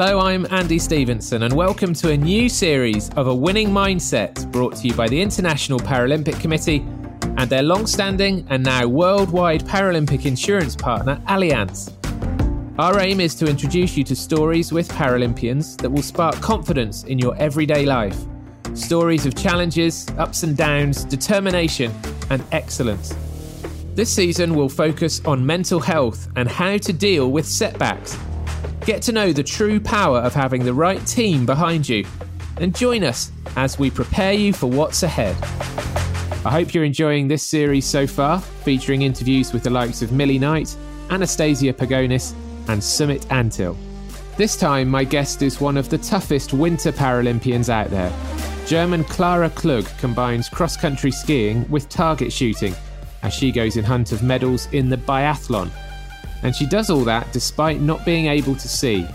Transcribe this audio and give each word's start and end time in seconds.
Hello, 0.00 0.20
I'm 0.20 0.46
Andy 0.52 0.78
Stevenson, 0.78 1.42
and 1.42 1.52
welcome 1.52 1.92
to 1.94 2.12
a 2.12 2.16
new 2.16 2.48
series 2.48 3.10
of 3.14 3.26
A 3.26 3.34
Winning 3.34 3.70
Mindset 3.70 4.48
brought 4.52 4.76
to 4.76 4.86
you 4.86 4.94
by 4.94 5.08
the 5.08 5.20
International 5.20 5.80
Paralympic 5.80 6.40
Committee 6.40 6.86
and 7.36 7.50
their 7.50 7.64
long 7.64 7.84
standing 7.84 8.46
and 8.48 8.62
now 8.62 8.86
worldwide 8.86 9.64
Paralympic 9.64 10.24
insurance 10.24 10.76
partner, 10.76 11.20
Allianz. 11.26 11.92
Our 12.78 13.00
aim 13.00 13.18
is 13.18 13.34
to 13.34 13.46
introduce 13.46 13.96
you 13.96 14.04
to 14.04 14.14
stories 14.14 14.72
with 14.72 14.88
Paralympians 14.88 15.76
that 15.82 15.90
will 15.90 16.02
spark 16.02 16.36
confidence 16.36 17.02
in 17.02 17.18
your 17.18 17.34
everyday 17.34 17.84
life. 17.84 18.20
Stories 18.74 19.26
of 19.26 19.34
challenges, 19.34 20.06
ups 20.16 20.44
and 20.44 20.56
downs, 20.56 21.02
determination, 21.02 21.92
and 22.30 22.40
excellence. 22.52 23.16
This 23.96 24.14
season 24.14 24.54
will 24.54 24.68
focus 24.68 25.20
on 25.24 25.44
mental 25.44 25.80
health 25.80 26.28
and 26.36 26.48
how 26.48 26.76
to 26.76 26.92
deal 26.92 27.32
with 27.32 27.48
setbacks. 27.48 28.16
Get 28.88 29.02
to 29.02 29.12
know 29.12 29.34
the 29.34 29.42
true 29.42 29.80
power 29.80 30.16
of 30.16 30.32
having 30.32 30.64
the 30.64 30.72
right 30.72 31.06
team 31.06 31.44
behind 31.44 31.86
you 31.86 32.06
and 32.56 32.74
join 32.74 33.04
us 33.04 33.30
as 33.54 33.78
we 33.78 33.90
prepare 33.90 34.32
you 34.32 34.54
for 34.54 34.66
what's 34.66 35.02
ahead. 35.02 35.36
I 36.42 36.50
hope 36.50 36.72
you're 36.72 36.84
enjoying 36.84 37.28
this 37.28 37.42
series 37.42 37.84
so 37.84 38.06
far, 38.06 38.40
featuring 38.40 39.02
interviews 39.02 39.52
with 39.52 39.62
the 39.62 39.68
likes 39.68 40.00
of 40.00 40.12
Millie 40.12 40.38
Knight, 40.38 40.74
Anastasia 41.10 41.74
Pagonis, 41.74 42.32
and 42.68 42.80
Sumit 42.80 43.26
Antil. 43.26 43.76
This 44.38 44.56
time, 44.56 44.88
my 44.88 45.04
guest 45.04 45.42
is 45.42 45.60
one 45.60 45.76
of 45.76 45.90
the 45.90 45.98
toughest 45.98 46.54
winter 46.54 46.90
Paralympians 46.90 47.68
out 47.68 47.90
there. 47.90 48.10
German 48.66 49.04
Clara 49.04 49.50
Klug 49.50 49.84
combines 49.98 50.48
cross 50.48 50.78
country 50.78 51.10
skiing 51.10 51.68
with 51.68 51.90
target 51.90 52.32
shooting 52.32 52.74
as 53.22 53.34
she 53.34 53.52
goes 53.52 53.76
in 53.76 53.84
hunt 53.84 54.12
of 54.12 54.22
medals 54.22 54.66
in 54.72 54.88
the 54.88 54.96
biathlon. 54.96 55.70
And 56.42 56.54
she 56.54 56.66
does 56.66 56.90
all 56.90 57.04
that 57.04 57.32
despite 57.32 57.80
not 57.80 58.04
being 58.04 58.26
able 58.26 58.54
to 58.54 58.68
see. 58.68 59.06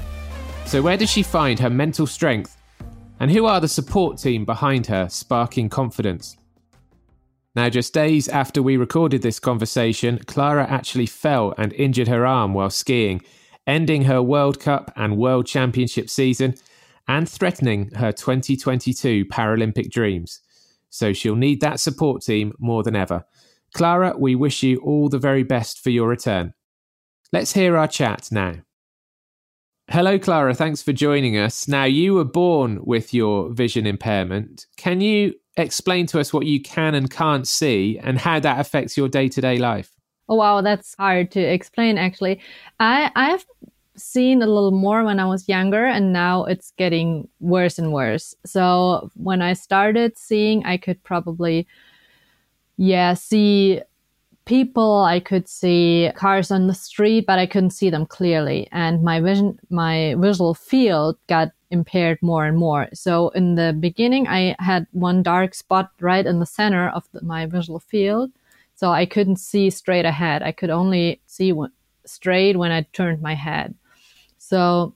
So, 0.65 0.81
where 0.81 0.97
does 0.97 1.09
she 1.09 1.23
find 1.23 1.59
her 1.59 1.69
mental 1.69 2.07
strength? 2.07 2.57
And 3.19 3.31
who 3.31 3.45
are 3.45 3.61
the 3.61 3.67
support 3.67 4.17
team 4.17 4.45
behind 4.45 4.87
her, 4.87 5.07
sparking 5.09 5.69
confidence? 5.69 6.37
Now, 7.55 7.69
just 7.69 7.93
days 7.93 8.27
after 8.27 8.63
we 8.63 8.77
recorded 8.77 9.21
this 9.21 9.39
conversation, 9.39 10.19
Clara 10.25 10.65
actually 10.67 11.05
fell 11.05 11.53
and 11.57 11.71
injured 11.73 12.07
her 12.07 12.25
arm 12.25 12.53
while 12.53 12.71
skiing, 12.71 13.21
ending 13.67 14.03
her 14.03 14.23
World 14.23 14.59
Cup 14.59 14.91
and 14.95 15.17
World 15.17 15.45
Championship 15.45 16.09
season 16.09 16.55
and 17.07 17.29
threatening 17.29 17.91
her 17.91 18.11
2022 18.11 19.25
Paralympic 19.25 19.91
dreams. 19.91 20.39
So 20.89 21.13
she'll 21.13 21.35
need 21.35 21.61
that 21.61 21.79
support 21.79 22.23
team 22.23 22.53
more 22.59 22.83
than 22.83 22.95
ever. 22.95 23.25
Clara, 23.73 24.15
we 24.17 24.35
wish 24.35 24.63
you 24.63 24.77
all 24.77 25.09
the 25.09 25.19
very 25.19 25.43
best 25.43 25.83
for 25.83 25.89
your 25.89 26.07
return. 26.07 26.53
Let's 27.33 27.51
hear 27.51 27.75
our 27.75 27.87
chat 27.87 28.29
now. 28.31 28.57
Hello, 29.89 30.19
Clara. 30.19 30.53
Thanks 30.53 30.83
for 30.83 30.93
joining 30.93 31.35
us. 31.35 31.67
Now, 31.67 31.83
you 31.83 32.13
were 32.13 32.23
born 32.23 32.79
with 32.85 33.11
your 33.11 33.49
vision 33.49 33.87
impairment. 33.87 34.67
Can 34.77 35.01
you 35.01 35.33
explain 35.57 36.05
to 36.07 36.19
us 36.19 36.31
what 36.31 36.45
you 36.45 36.61
can 36.61 36.93
and 36.93 37.09
can't 37.09 37.47
see 37.47 37.97
and 38.03 38.19
how 38.19 38.39
that 38.39 38.59
affects 38.59 38.95
your 38.95 39.09
day 39.09 39.29
to 39.29 39.41
day 39.41 39.57
life? 39.57 39.89
Oh, 40.29 40.35
wow. 40.35 40.61
That's 40.61 40.93
hard 40.99 41.31
to 41.31 41.39
explain, 41.39 41.97
actually. 41.97 42.39
I, 42.79 43.09
I've 43.15 43.47
seen 43.97 44.43
a 44.43 44.47
little 44.47 44.69
more 44.69 45.03
when 45.03 45.19
I 45.19 45.25
was 45.25 45.49
younger, 45.49 45.87
and 45.87 46.13
now 46.13 46.45
it's 46.45 46.71
getting 46.77 47.27
worse 47.39 47.79
and 47.79 47.91
worse. 47.91 48.35
So, 48.45 49.09
when 49.15 49.41
I 49.41 49.53
started 49.53 50.19
seeing, 50.19 50.63
I 50.65 50.77
could 50.77 51.01
probably 51.03 51.65
yeah, 52.77 53.13
see 53.13 53.81
people, 54.45 55.03
I 55.03 55.19
could 55.19 55.47
see 55.47 56.11
cars 56.15 56.51
on 56.51 56.67
the 56.67 56.73
street, 56.73 57.25
but 57.25 57.39
I 57.39 57.45
couldn't 57.45 57.71
see 57.71 57.89
them 57.89 58.05
clearly. 58.05 58.67
And 58.71 59.03
my 59.03 59.19
vision, 59.21 59.59
my 59.69 60.15
visual 60.17 60.53
field 60.53 61.17
got 61.27 61.51
impaired 61.71 62.19
more 62.21 62.45
and 62.45 62.57
more. 62.57 62.87
So 62.93 63.29
in 63.29 63.55
the 63.55 63.75
beginning, 63.79 64.27
I 64.27 64.55
had 64.59 64.87
one 64.91 65.23
dark 65.23 65.55
spot 65.55 65.91
right 65.99 66.25
in 66.25 66.39
the 66.39 66.45
center 66.45 66.89
of 66.89 67.07
the, 67.11 67.23
my 67.23 67.45
visual 67.45 67.79
field. 67.79 68.31
So 68.75 68.91
I 68.91 69.05
couldn't 69.05 69.37
see 69.37 69.69
straight 69.69 70.05
ahead. 70.05 70.43
I 70.43 70.51
could 70.51 70.69
only 70.69 71.21
see 71.27 71.53
straight 72.05 72.57
when 72.57 72.71
I 72.71 72.81
turned 72.93 73.21
my 73.21 73.35
head. 73.35 73.75
So 74.37 74.93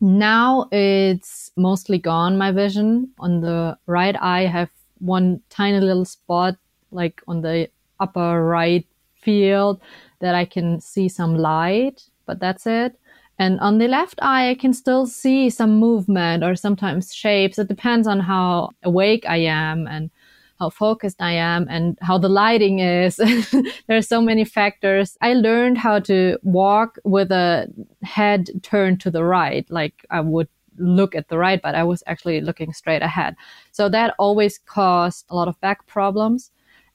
now 0.00 0.68
it's 0.70 1.50
mostly 1.56 1.98
gone, 1.98 2.38
my 2.38 2.52
vision. 2.52 3.10
On 3.18 3.40
the 3.40 3.76
right 3.86 4.16
eye, 4.20 4.44
I 4.44 4.46
have 4.46 4.70
one 4.98 5.40
tiny 5.50 5.80
little 5.80 6.04
spot 6.04 6.56
like 6.90 7.20
on 7.26 7.42
the 7.42 7.68
upper 8.00 8.44
right 8.44 8.86
field 9.14 9.80
that 10.20 10.34
I 10.34 10.44
can 10.44 10.80
see 10.80 11.08
some 11.08 11.36
light, 11.36 12.08
but 12.26 12.40
that's 12.40 12.66
it. 12.66 12.98
And 13.38 13.58
on 13.60 13.78
the 13.78 13.88
left 13.88 14.18
eye, 14.22 14.50
I 14.50 14.54
can 14.54 14.72
still 14.72 15.06
see 15.06 15.50
some 15.50 15.78
movement 15.80 16.44
or 16.44 16.54
sometimes 16.54 17.12
shapes. 17.12 17.58
It 17.58 17.68
depends 17.68 18.06
on 18.06 18.20
how 18.20 18.70
awake 18.84 19.24
I 19.28 19.38
am 19.38 19.88
and 19.88 20.10
how 20.60 20.70
focused 20.70 21.20
I 21.20 21.32
am 21.32 21.66
and 21.68 21.98
how 22.00 22.16
the 22.16 22.28
lighting 22.28 22.78
is. 22.78 23.16
there 23.86 23.96
are 23.96 24.02
so 24.02 24.20
many 24.20 24.44
factors. 24.44 25.16
I 25.20 25.34
learned 25.34 25.78
how 25.78 25.98
to 26.00 26.38
walk 26.42 26.98
with 27.04 27.32
a 27.32 27.66
head 28.02 28.50
turned 28.62 29.00
to 29.00 29.10
the 29.10 29.24
right, 29.24 29.68
like 29.68 30.06
I 30.10 30.20
would 30.20 30.48
look 30.78 31.14
at 31.14 31.28
the 31.28 31.38
right, 31.38 31.60
but 31.60 31.74
I 31.74 31.84
was 31.84 32.02
actually 32.06 32.40
looking 32.40 32.72
straight 32.72 33.02
ahead. 33.02 33.34
So 33.72 33.88
that 33.88 34.14
always 34.18 34.58
caused 34.58 35.24
a 35.28 35.34
lot 35.34 35.48
of 35.48 35.60
back 35.60 35.86
problems. 35.86 36.50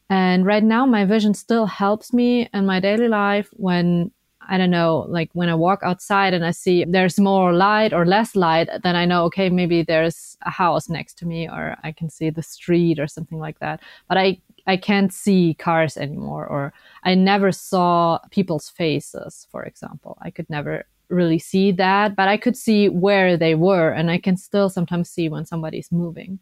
And 0.09 0.46
right 0.46 0.64
now, 0.64 0.86
my 0.86 1.06
vision 1.06 1.34
still 1.34 1.66
helps 1.66 2.14
me 2.14 2.50
in 2.53 2.66
my 2.66 2.80
daily 2.80 3.08
life 3.08 3.50
when 3.53 4.12
I 4.50 4.58
don't 4.58 4.72
know, 4.72 5.06
like 5.08 5.30
when 5.34 5.47
I 5.47 5.53
walk 5.53 5.81
outside 5.84 6.34
and 6.34 6.44
I 6.44 6.50
see 6.50 6.84
there's 6.84 7.20
more 7.20 7.53
light 7.53 7.94
or 7.94 8.03
less 8.03 8.36
light, 8.36 8.68
then 8.81 8.96
I 8.96 9.06
know, 9.06 9.25
okay, 9.25 9.48
maybe 9.48 9.84
there's 9.84 10.38
a 10.42 10.50
house 10.50 10.90
next 10.90 11.19
to 11.19 11.28
me 11.28 11.48
or 11.48 11.78
I 11.84 11.92
can 11.92 12.09
see 12.09 12.31
the 12.31 12.42
street 12.42 13.00
or 13.00 13.06
something 13.06 13.38
like 13.38 13.59
that. 13.59 13.80
But 14.08 14.18
I, 14.18 14.42
I 14.66 14.75
can't 14.75 15.14
see 15.14 15.53
cars 15.53 15.98
anymore 15.98 16.48
or 16.48 16.74
I 17.03 17.14
never 17.14 17.52
saw 17.52 18.18
people's 18.31 18.69
faces, 18.69 19.46
for 19.52 19.64
example. 19.64 20.18
I 20.19 20.31
could 20.31 20.50
never 20.50 20.86
really 21.09 21.40
see 21.40 21.72
that, 21.74 22.16
but 22.16 22.28
I 22.28 22.38
could 22.38 22.58
see 22.58 22.90
where 22.90 23.38
they 23.38 23.53
were 23.53 23.92
and 23.92 24.09
I 24.09 24.18
can 24.18 24.36
still 24.36 24.69
sometimes 24.69 25.12
see 25.12 25.30
when 25.30 25.46
somebody's 25.46 25.92
moving. 25.92 26.40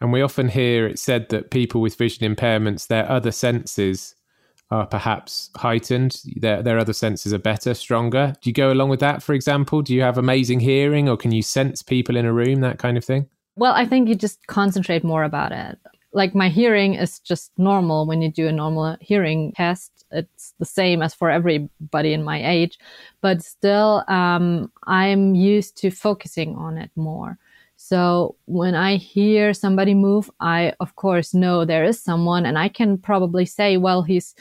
And 0.00 0.12
we 0.12 0.22
often 0.22 0.48
hear 0.48 0.86
it 0.86 0.98
said 0.98 1.28
that 1.30 1.50
people 1.50 1.80
with 1.80 1.96
vision 1.96 2.34
impairments, 2.34 2.86
their 2.86 3.10
other 3.10 3.32
senses 3.32 4.14
are 4.70 4.86
perhaps 4.86 5.50
heightened. 5.56 6.20
Their, 6.36 6.62
their 6.62 6.78
other 6.78 6.92
senses 6.92 7.32
are 7.32 7.38
better, 7.38 7.74
stronger. 7.74 8.34
Do 8.40 8.50
you 8.50 8.54
go 8.54 8.70
along 8.70 8.90
with 8.90 9.00
that, 9.00 9.22
for 9.22 9.32
example? 9.32 9.82
Do 9.82 9.94
you 9.94 10.02
have 10.02 10.18
amazing 10.18 10.60
hearing 10.60 11.08
or 11.08 11.16
can 11.16 11.32
you 11.32 11.42
sense 11.42 11.82
people 11.82 12.16
in 12.16 12.26
a 12.26 12.32
room, 12.32 12.60
that 12.60 12.78
kind 12.78 12.96
of 12.96 13.04
thing? 13.04 13.28
Well, 13.56 13.72
I 13.72 13.86
think 13.86 14.08
you 14.08 14.14
just 14.14 14.46
concentrate 14.46 15.02
more 15.02 15.24
about 15.24 15.52
it. 15.52 15.78
Like 16.12 16.34
my 16.34 16.48
hearing 16.48 16.94
is 16.94 17.18
just 17.18 17.50
normal 17.58 18.06
when 18.06 18.22
you 18.22 18.30
do 18.30 18.46
a 18.46 18.52
normal 18.52 18.96
hearing 19.00 19.52
test. 19.52 20.04
It's 20.10 20.54
the 20.58 20.64
same 20.64 21.02
as 21.02 21.14
for 21.14 21.30
everybody 21.30 22.12
in 22.12 22.22
my 22.22 22.46
age, 22.48 22.78
but 23.20 23.42
still, 23.42 24.04
um, 24.08 24.72
I'm 24.86 25.34
used 25.34 25.76
to 25.78 25.90
focusing 25.90 26.56
on 26.56 26.78
it 26.78 26.90
more. 26.96 27.38
So 27.88 28.36
when 28.44 28.74
I 28.74 28.96
hear 28.96 29.54
somebody 29.54 29.94
move, 29.94 30.30
I 30.40 30.74
of 30.78 30.94
course 30.96 31.32
know 31.32 31.64
there 31.64 31.84
is 31.84 31.98
someone 31.98 32.44
and 32.44 32.58
I 32.58 32.68
can 32.68 32.98
probably 32.98 33.46
say, 33.46 33.78
well, 33.78 34.02
he's 34.02 34.34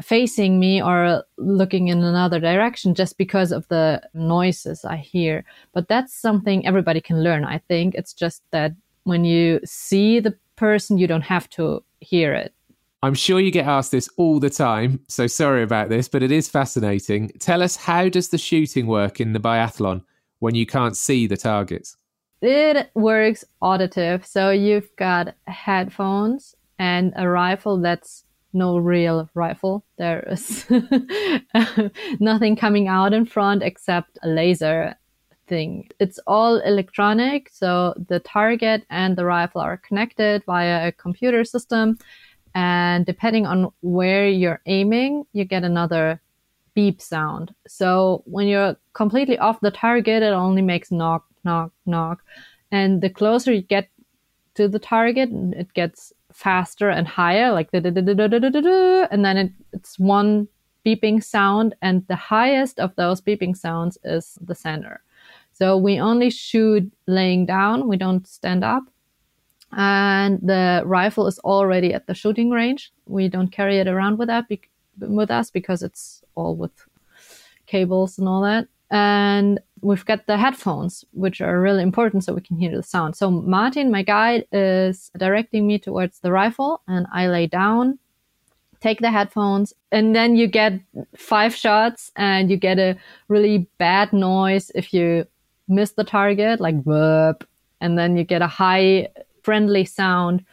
facing 0.00 0.58
me 0.58 0.82
or 0.82 1.22
looking 1.36 1.88
in 1.88 2.02
another 2.02 2.40
direction 2.40 2.94
just 2.94 3.18
because 3.18 3.52
of 3.52 3.68
the 3.68 4.00
noises 4.14 4.86
I 4.86 4.96
hear. 4.96 5.44
But 5.74 5.88
that's 5.88 6.14
something 6.14 6.66
everybody 6.66 7.02
can 7.02 7.22
learn. 7.22 7.44
I 7.44 7.58
think 7.58 7.94
it's 7.94 8.14
just 8.14 8.42
that 8.52 8.72
when 9.04 9.22
you 9.22 9.60
see 9.66 10.18
the 10.18 10.34
person, 10.56 10.96
you 10.96 11.06
don't 11.06 11.20
have 11.20 11.50
to 11.50 11.84
hear 12.00 12.32
it. 12.32 12.54
I'm 13.02 13.14
sure 13.14 13.38
you 13.38 13.50
get 13.50 13.66
asked 13.66 13.92
this 13.92 14.08
all 14.16 14.40
the 14.40 14.48
time, 14.48 15.00
so 15.08 15.26
sorry 15.26 15.62
about 15.62 15.90
this, 15.90 16.08
but 16.08 16.22
it 16.22 16.32
is 16.32 16.48
fascinating. 16.48 17.32
Tell 17.38 17.62
us 17.62 17.76
how 17.76 18.08
does 18.08 18.30
the 18.30 18.38
shooting 18.38 18.86
work 18.86 19.20
in 19.20 19.34
the 19.34 19.40
biathlon 19.40 20.04
when 20.38 20.54
you 20.54 20.64
can't 20.64 20.96
see 20.96 21.26
the 21.26 21.36
targets? 21.36 21.98
It 22.40 22.90
works 22.94 23.44
auditive. 23.60 24.24
So 24.24 24.50
you've 24.50 24.94
got 24.96 25.34
headphones 25.46 26.54
and 26.78 27.12
a 27.16 27.28
rifle 27.28 27.80
that's 27.80 28.24
no 28.52 28.78
real 28.78 29.28
rifle. 29.34 29.84
There 29.98 30.20
is 30.30 30.66
nothing 32.20 32.56
coming 32.56 32.88
out 32.88 33.12
in 33.12 33.26
front 33.26 33.62
except 33.62 34.18
a 34.22 34.28
laser 34.28 34.94
thing. 35.48 35.88
It's 35.98 36.18
all 36.26 36.58
electronic. 36.58 37.50
So 37.52 37.94
the 38.08 38.20
target 38.20 38.84
and 38.90 39.16
the 39.16 39.24
rifle 39.24 39.60
are 39.60 39.76
connected 39.76 40.44
via 40.44 40.88
a 40.88 40.92
computer 40.92 41.44
system. 41.44 41.98
And 42.54 43.04
depending 43.04 43.46
on 43.46 43.70
where 43.82 44.28
you're 44.28 44.60
aiming, 44.66 45.24
you 45.32 45.44
get 45.44 45.64
another 45.64 46.20
beep 46.74 47.00
sound. 47.00 47.54
So 47.66 48.22
when 48.24 48.46
you're 48.46 48.76
completely 48.92 49.38
off 49.38 49.60
the 49.60 49.70
target, 49.70 50.22
it 50.22 50.32
only 50.32 50.62
makes 50.62 50.90
knock 50.90 51.27
knock, 51.44 51.72
knock. 51.86 52.22
And 52.70 53.00
the 53.00 53.10
closer 53.10 53.52
you 53.52 53.62
get 53.62 53.88
to 54.54 54.68
the 54.68 54.78
target, 54.78 55.30
it 55.32 55.72
gets 55.74 56.12
faster 56.32 56.90
and 56.90 57.06
higher, 57.06 57.52
like 57.52 57.70
the. 57.70 59.08
and 59.10 59.24
then 59.24 59.36
it, 59.36 59.52
it's 59.72 59.98
one 59.98 60.48
beeping 60.84 61.22
sound, 61.22 61.74
and 61.82 62.06
the 62.08 62.16
highest 62.16 62.78
of 62.80 62.94
those 62.96 63.20
beeping 63.20 63.56
sounds 63.56 63.98
is 64.04 64.38
the 64.40 64.54
center. 64.54 65.02
So 65.52 65.76
we 65.76 65.98
only 65.98 66.30
shoot 66.30 66.90
laying 67.06 67.46
down, 67.46 67.88
we 67.88 67.96
don't 67.96 68.26
stand 68.26 68.64
up. 68.64 68.84
And 69.72 70.38
the 70.40 70.82
rifle 70.86 71.26
is 71.26 71.38
already 71.40 71.92
at 71.92 72.06
the 72.06 72.14
shooting 72.14 72.50
range. 72.50 72.92
We 73.06 73.28
don't 73.28 73.52
carry 73.52 73.78
it 73.78 73.88
around 73.88 74.18
with 74.18 74.28
that 74.28 74.48
be- 74.48 74.62
with 74.98 75.30
us 75.30 75.50
because 75.50 75.82
it's 75.82 76.22
all 76.34 76.56
with 76.56 76.72
cables 77.66 78.18
and 78.18 78.28
all 78.28 78.42
that. 78.42 78.68
And 78.90 79.60
we've 79.82 80.04
got 80.04 80.26
the 80.26 80.36
headphones, 80.36 81.04
which 81.12 81.40
are 81.40 81.60
really 81.60 81.82
important 81.82 82.24
so 82.24 82.34
we 82.34 82.40
can 82.40 82.58
hear 82.58 82.74
the 82.74 82.82
sound. 82.82 83.16
So 83.16 83.30
Martin, 83.30 83.90
my 83.90 84.02
guide, 84.02 84.46
is 84.52 85.10
directing 85.18 85.66
me 85.66 85.78
towards 85.78 86.20
the 86.20 86.32
rifle 86.32 86.82
and 86.88 87.06
I 87.12 87.28
lay 87.28 87.46
down, 87.46 87.98
take 88.80 89.00
the 89.00 89.10
headphones, 89.10 89.72
and 89.92 90.14
then 90.14 90.36
you 90.36 90.46
get 90.46 90.80
five 91.16 91.54
shots 91.54 92.12
and 92.16 92.50
you 92.50 92.56
get 92.56 92.78
a 92.78 92.96
really 93.28 93.68
bad 93.78 94.12
noise 94.12 94.70
if 94.74 94.92
you 94.92 95.26
miss 95.68 95.92
the 95.92 96.04
target, 96.04 96.60
like 96.60 96.82
burp, 96.84 97.46
and 97.80 97.98
then 97.98 98.16
you 98.16 98.24
get 98.24 98.42
a 98.42 98.46
high 98.46 99.08
friendly 99.42 99.84
sound 99.84 100.44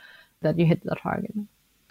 that 0.41 0.59
you 0.59 0.65
hit 0.65 0.83
the 0.83 0.95
target. 0.95 1.33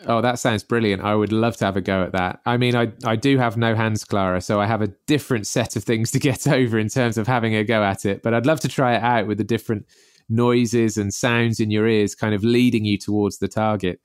Oh, 0.07 0.21
that 0.21 0.39
sounds 0.39 0.63
brilliant. 0.63 1.03
I 1.03 1.15
would 1.15 1.33
love 1.33 1.57
to 1.59 1.65
have 1.65 1.77
a 1.77 1.81
go 1.81 2.03
at 2.03 2.13
that. 2.13 2.41
I 2.45 2.57
mean, 2.57 2.77
I, 2.77 2.93
I 3.05 3.17
do 3.17 3.39
have 3.39 3.57
no 3.57 3.75
hands, 3.75 4.05
Clara, 4.05 4.41
so 4.41 4.61
I 4.61 4.67
have 4.67 4.83
a 4.83 4.89
different 5.07 5.47
set 5.47 5.77
of 5.77 5.85
things 5.85 6.11
to 6.13 6.19
get 6.19 6.47
over 6.49 6.79
in 6.79 6.89
terms 6.89 7.17
of 7.19 7.27
having 7.27 7.55
a 7.55 7.65
go 7.65 7.83
at 7.83 8.05
it. 8.05 8.23
But 8.23 8.35
I'd 8.35 8.47
love 8.47 8.61
to 8.61 8.69
try 8.69 8.95
it 8.95 9.03
out 9.03 9.27
with 9.27 9.39
the 9.39 9.45
different 9.45 9.87
noises 10.29 10.97
and 10.97 11.13
sounds 11.13 11.61
in 11.61 11.71
your 11.71 11.87
ears, 11.87 12.15
kind 12.15 12.35
of 12.35 12.45
leading 12.45 12.85
you 12.85 12.99
towards 12.99 13.39
the 13.39 13.49
target. 13.49 14.01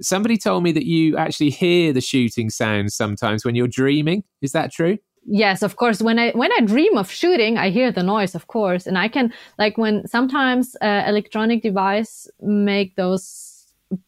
Somebody 0.00 0.36
told 0.36 0.64
me 0.64 0.72
that 0.72 0.86
you 0.86 1.16
actually 1.16 1.50
hear 1.50 1.92
the 1.92 2.00
shooting 2.00 2.50
sounds 2.50 2.94
sometimes 2.94 3.44
when 3.44 3.54
you're 3.54 3.68
dreaming. 3.68 4.24
Is 4.40 4.52
that 4.52 4.72
true? 4.72 4.98
Yes, 5.24 5.62
of 5.62 5.76
course. 5.76 6.02
When 6.02 6.18
I 6.18 6.32
when 6.32 6.50
I 6.52 6.60
dream 6.64 6.96
of 6.98 7.08
shooting, 7.08 7.56
I 7.56 7.70
hear 7.70 7.92
the 7.92 8.02
noise, 8.02 8.34
of 8.34 8.48
course, 8.48 8.88
and 8.88 8.98
I 8.98 9.06
can 9.06 9.32
like 9.56 9.78
when 9.78 10.06
sometimes 10.08 10.74
uh, 10.82 11.04
electronic 11.06 11.62
device 11.62 12.28
make 12.40 12.96
those 12.96 13.51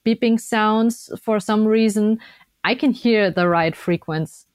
beeping 0.07 0.41
sounds 0.41 1.11
for 1.23 1.41
some 1.41 1.67
reason, 1.67 2.19
I 2.65 2.75
can 2.75 2.93
hear 2.93 3.31
the 3.31 3.49
right 3.49 3.77
frequency. 3.77 4.47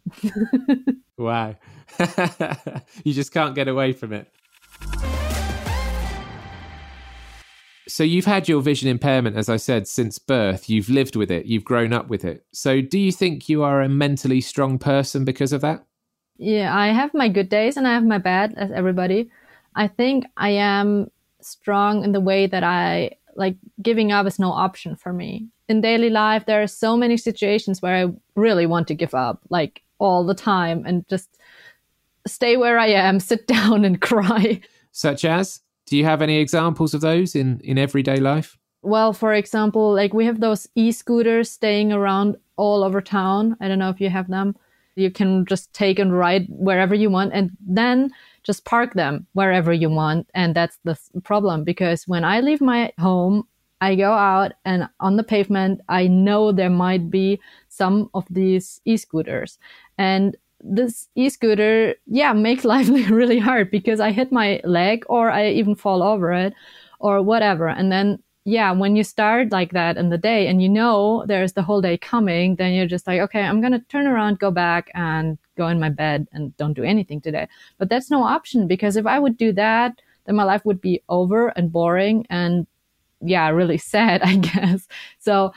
wow. 1.18 1.56
you 3.04 3.14
just 3.14 3.32
can't 3.34 3.56
get 3.56 3.68
away 3.68 3.94
from 3.94 4.14
it. 4.14 4.32
So 7.88 8.04
you've 8.04 8.26
had 8.26 8.48
your 8.48 8.62
vision 8.62 8.88
impairment, 8.88 9.36
as 9.36 9.50
I 9.50 9.58
said, 9.58 9.88
since 9.88 10.20
birth. 10.20 10.70
You've 10.70 10.90
lived 10.90 11.16
with 11.16 11.32
it, 11.32 11.48
you've 11.48 11.66
grown 11.66 11.92
up 11.92 12.08
with 12.08 12.24
it. 12.24 12.46
So 12.54 12.82
do 12.82 13.00
you 13.00 13.12
think 13.12 13.50
you 13.50 13.64
are 13.64 13.82
a 13.82 13.90
mentally 13.90 14.42
strong 14.42 14.78
person 14.78 15.26
because 15.26 15.52
of 15.52 15.62
that? 15.62 15.86
Yeah, 16.38 16.76
I 16.76 16.88
have 16.88 17.14
my 17.14 17.28
good 17.28 17.50
days 17.50 17.78
and 17.78 17.88
I 17.88 17.94
have 17.94 18.06
my 18.06 18.20
bad, 18.20 18.54
as 18.56 18.72
everybody. 18.72 19.30
I 19.76 19.88
think 19.88 20.26
I 20.38 20.52
am 20.52 21.10
strong 21.42 22.04
in 22.04 22.12
the 22.12 22.20
way 22.20 22.48
that 22.48 22.64
I 22.64 23.12
like 23.40 23.56
giving 23.82 24.12
up 24.12 24.28
is 24.28 24.38
no 24.38 24.52
option 24.52 24.96
for 24.96 25.14
me. 25.14 25.48
In 25.68 25.82
daily 25.82 26.10
life, 26.10 26.46
there 26.46 26.62
are 26.62 26.68
so 26.68 26.98
many 26.98 27.18
situations 27.18 27.82
where 27.82 27.96
I 27.96 28.12
really 28.36 28.66
want 28.66 28.88
to 28.90 28.96
give 28.96 29.16
up, 29.16 29.40
like 29.50 29.82
all 29.98 30.26
the 30.26 30.36
time, 30.36 30.84
and 30.86 31.08
just 31.08 31.38
stay 32.28 32.58
where 32.58 32.78
I 32.78 32.88
am, 32.88 33.20
sit 33.32 33.48
down 33.48 33.86
and 33.86 34.00
cry. 34.02 34.62
Such 34.92 35.26
as? 35.26 35.62
Do 35.86 35.98
you 35.98 36.06
have 36.06 36.22
any 36.22 36.38
examples 36.38 36.94
of 36.94 37.02
those 37.02 37.36
in, 37.36 37.60
in 37.64 37.78
everyday 37.78 38.18
life? 38.18 38.58
Well, 38.82 39.14
for 39.14 39.34
example, 39.34 39.94
like 39.94 40.14
we 40.14 40.26
have 40.26 40.40
those 40.40 40.68
e 40.76 40.92
scooters 40.92 41.50
staying 41.50 41.92
around 41.92 42.38
all 42.58 42.84
over 42.84 43.02
town. 43.02 43.58
I 43.60 43.68
don't 43.68 43.80
know 43.80 43.90
if 43.90 44.00
you 44.00 44.10
have 44.10 44.28
them. 44.28 44.56
You 44.96 45.12
can 45.12 45.46
just 45.46 45.74
take 45.74 45.98
and 45.98 46.18
ride 46.18 46.46
wherever 46.50 46.94
you 46.94 47.10
want. 47.10 47.34
And 47.34 47.52
then 47.66 48.12
just 48.44 48.66
park 48.66 48.94
them 48.94 49.28
wherever 49.34 49.74
you 49.74 49.90
want. 49.90 50.30
And 50.34 50.56
that's 50.56 50.78
the 50.84 50.98
problem 51.24 51.64
because 51.64 52.08
when 52.08 52.24
I 52.24 52.42
leave 52.42 52.62
my 52.62 52.92
home, 53.00 53.48
I 53.82 53.96
go 53.96 54.12
out 54.12 54.54
and 54.66 54.90
on 55.00 55.16
the 55.16 55.24
pavement, 55.24 55.82
I 55.88 56.08
know 56.08 56.52
there 56.52 56.70
might 56.70 57.10
be 57.10 57.40
some 57.70 58.10
of 58.14 58.26
these 58.30 58.82
e-scooters. 58.86 59.58
And 59.98 60.36
this 60.62 61.08
e-scooter, 61.16 61.96
yeah, 62.06 62.34
makes 62.34 62.66
life 62.74 62.90
really 63.10 63.40
hard 63.40 63.72
because 63.72 64.00
I 64.00 64.12
hit 64.12 64.32
my 64.32 64.62
leg 64.64 65.06
or 65.08 65.32
I 65.32 65.50
even 65.50 65.76
fall 65.76 66.04
over 66.04 66.34
it 66.34 66.54
or 67.00 67.22
whatever. 67.22 67.70
And 67.70 67.92
then 67.92 68.22
yeah, 68.46 68.72
when 68.72 68.96
you 68.96 69.04
start 69.04 69.52
like 69.52 69.74
that 69.74 69.98
in 69.98 70.10
the 70.10 70.18
day 70.18 70.48
and 70.48 70.62
you 70.62 70.70
know 70.70 71.24
there's 71.28 71.54
the 71.54 71.62
whole 71.62 71.82
day 71.82 71.98
coming, 71.98 72.56
then 72.56 72.74
you're 72.74 72.88
just 72.88 73.06
like, 73.06 73.20
okay, 73.22 73.42
I'm 73.42 73.62
going 73.62 73.74
to 73.74 73.80
turn 73.80 74.08
around, 74.08 74.40
go 74.40 74.50
back 74.50 74.90
and 74.96 75.38
go 75.60 75.68
in 75.68 75.80
my 75.80 75.90
bed 75.90 76.28
and 76.32 76.56
don't 76.58 76.74
do 76.74 76.84
anything 76.84 77.22
today. 77.22 77.48
But 77.78 77.90
that's 77.90 78.10
no 78.10 78.24
option 78.24 78.68
because 78.68 78.96
if 78.96 79.06
I 79.06 79.20
would 79.20 79.38
do 79.38 79.52
that, 79.54 80.02
then 80.26 80.36
my 80.36 80.44
life 80.44 80.64
would 80.66 80.82
be 80.82 81.04
over 81.10 81.50
and 81.50 81.72
boring 81.72 82.26
and 82.30 82.66
yeah, 83.22 83.50
really 83.50 83.78
sad, 83.94 84.22
I 84.24 84.36
guess. 84.38 84.88
So 85.20 85.54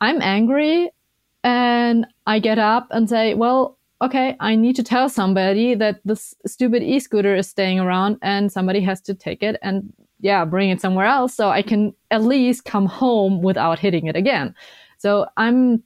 I'm 0.00 0.20
angry 0.20 0.90
and 1.42 2.06
I 2.26 2.38
get 2.38 2.58
up 2.58 2.86
and 2.90 3.08
say, 3.08 3.34
well, 3.34 3.78
okay, 4.02 4.36
I 4.40 4.56
need 4.56 4.76
to 4.76 4.82
tell 4.82 5.08
somebody 5.08 5.74
that 5.74 6.00
this 6.04 6.34
stupid 6.46 6.82
e-scooter 6.82 7.34
is 7.34 7.48
staying 7.48 7.80
around 7.80 8.18
and 8.20 8.52
somebody 8.52 8.80
has 8.80 9.00
to 9.02 9.14
take 9.14 9.42
it 9.42 9.56
and 9.62 9.92
yeah, 10.20 10.44
bring 10.44 10.70
it 10.70 10.80
somewhere 10.80 11.06
else 11.06 11.34
so 11.34 11.50
I 11.50 11.62
can 11.62 11.94
at 12.10 12.22
least 12.22 12.64
come 12.64 12.86
home 12.86 13.42
without 13.42 13.78
hitting 13.78 14.06
it 14.06 14.16
again. 14.16 14.54
So 14.98 15.26
I'm 15.36 15.82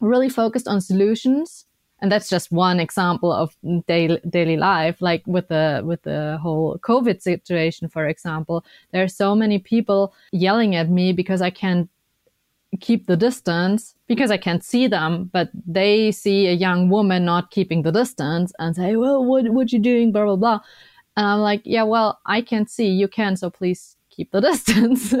really 0.00 0.28
focused 0.28 0.68
on 0.68 0.80
solutions. 0.80 1.66
And 2.00 2.12
that's 2.12 2.28
just 2.28 2.52
one 2.52 2.80
example 2.80 3.32
of 3.32 3.56
daily, 3.86 4.20
daily 4.28 4.56
life. 4.56 5.00
Like 5.00 5.22
with 5.26 5.48
the, 5.48 5.82
with 5.84 6.02
the 6.02 6.38
whole 6.42 6.78
COVID 6.78 7.22
situation, 7.22 7.88
for 7.88 8.06
example, 8.06 8.64
there 8.92 9.02
are 9.02 9.08
so 9.08 9.34
many 9.34 9.58
people 9.58 10.12
yelling 10.32 10.74
at 10.74 10.90
me 10.90 11.12
because 11.12 11.40
I 11.40 11.50
can't 11.50 11.88
keep 12.80 13.06
the 13.06 13.16
distance 13.16 13.94
because 14.06 14.30
I 14.30 14.36
can't 14.36 14.64
see 14.64 14.86
them, 14.86 15.30
but 15.32 15.50
they 15.66 16.10
see 16.12 16.48
a 16.48 16.52
young 16.52 16.90
woman 16.90 17.24
not 17.24 17.50
keeping 17.50 17.82
the 17.82 17.92
distance 17.92 18.52
and 18.58 18.74
say, 18.74 18.96
well, 18.96 19.24
what, 19.24 19.48
what 19.50 19.72
you 19.72 19.78
doing? 19.78 20.12
Blah, 20.12 20.24
blah, 20.24 20.36
blah. 20.36 20.60
And 21.16 21.26
I'm 21.26 21.40
like, 21.40 21.62
yeah, 21.64 21.84
well, 21.84 22.18
I 22.26 22.42
can't 22.42 22.68
see, 22.68 22.88
you 22.88 23.06
can, 23.06 23.36
so 23.36 23.48
please 23.48 23.96
keep 24.14 24.30
the 24.30 24.40
distance. 24.50 25.14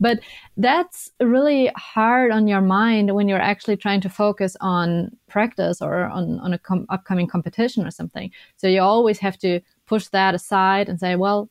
but 0.00 0.20
that's 0.56 1.10
really 1.20 1.70
hard 1.76 2.30
on 2.30 2.48
your 2.48 2.60
mind 2.60 3.14
when 3.14 3.28
you're 3.28 3.38
actually 3.40 3.76
trying 3.76 4.00
to 4.00 4.08
focus 4.08 4.56
on 4.60 5.10
practice 5.28 5.80
or 5.80 6.04
on, 6.04 6.38
on 6.40 6.52
a 6.52 6.58
com- 6.58 6.86
upcoming 6.88 7.26
competition 7.26 7.86
or 7.86 7.90
something. 7.90 8.30
So 8.56 8.66
you 8.66 8.80
always 8.80 9.18
have 9.18 9.38
to 9.38 9.60
push 9.86 10.08
that 10.08 10.34
aside 10.34 10.88
and 10.88 10.98
say, 10.98 11.16
well, 11.16 11.48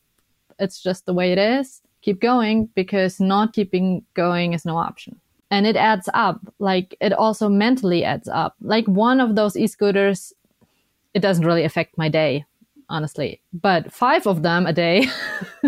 it's 0.58 0.82
just 0.82 1.06
the 1.06 1.14
way 1.14 1.32
it 1.32 1.38
is. 1.38 1.80
Keep 2.02 2.20
going 2.20 2.66
because 2.74 3.20
not 3.20 3.52
keeping 3.52 4.04
going 4.14 4.52
is 4.52 4.64
no 4.64 4.76
option. 4.76 5.20
And 5.50 5.66
it 5.66 5.76
adds 5.76 6.08
up. 6.14 6.40
Like 6.58 6.96
it 7.00 7.12
also 7.12 7.48
mentally 7.48 8.04
adds 8.04 8.28
up. 8.28 8.54
Like 8.60 8.86
one 8.86 9.20
of 9.20 9.34
those 9.34 9.56
e-scooters, 9.56 10.32
it 11.12 11.20
doesn't 11.20 11.44
really 11.44 11.64
affect 11.64 11.98
my 11.98 12.08
day 12.08 12.44
honestly, 12.90 13.40
but 13.52 13.90
five 13.92 14.26
of 14.26 14.42
them 14.42 14.66
a 14.66 14.72
day. 14.72 15.06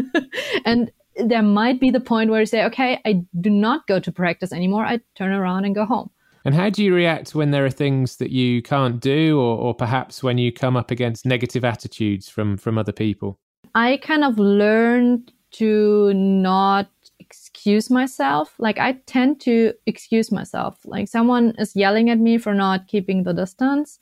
and 0.64 0.90
there 1.16 1.42
might 1.42 1.80
be 1.80 1.90
the 1.90 2.00
point 2.00 2.30
where 2.30 2.40
you 2.40 2.46
say, 2.46 2.64
okay, 2.64 3.00
I 3.04 3.24
do 3.40 3.50
not 3.50 3.86
go 3.86 4.00
to 4.00 4.12
practice 4.12 4.52
anymore. 4.52 4.84
I 4.84 5.00
turn 5.14 5.32
around 5.32 5.64
and 5.64 5.74
go 5.74 5.84
home. 5.84 6.10
And 6.44 6.54
how 6.54 6.70
do 6.70 6.82
you 6.82 6.94
react 6.94 7.34
when 7.34 7.52
there 7.52 7.64
are 7.64 7.70
things 7.70 8.16
that 8.16 8.30
you 8.30 8.62
can't 8.62 9.00
do, 9.00 9.38
or, 9.38 9.56
or 9.58 9.74
perhaps 9.74 10.22
when 10.22 10.38
you 10.38 10.52
come 10.52 10.76
up 10.76 10.90
against 10.90 11.24
negative 11.24 11.64
attitudes 11.64 12.28
from, 12.28 12.56
from 12.56 12.78
other 12.78 12.92
people? 12.92 13.38
I 13.74 13.98
kind 13.98 14.24
of 14.24 14.38
learned 14.38 15.32
to 15.52 16.12
not 16.14 16.90
excuse 17.20 17.90
myself. 17.90 18.54
Like 18.58 18.78
I 18.78 18.94
tend 19.06 19.40
to 19.42 19.72
excuse 19.86 20.32
myself. 20.32 20.80
Like 20.84 21.08
someone 21.08 21.54
is 21.58 21.76
yelling 21.76 22.10
at 22.10 22.18
me 22.18 22.38
for 22.38 22.54
not 22.54 22.88
keeping 22.88 23.22
the 23.22 23.32
distance 23.32 24.00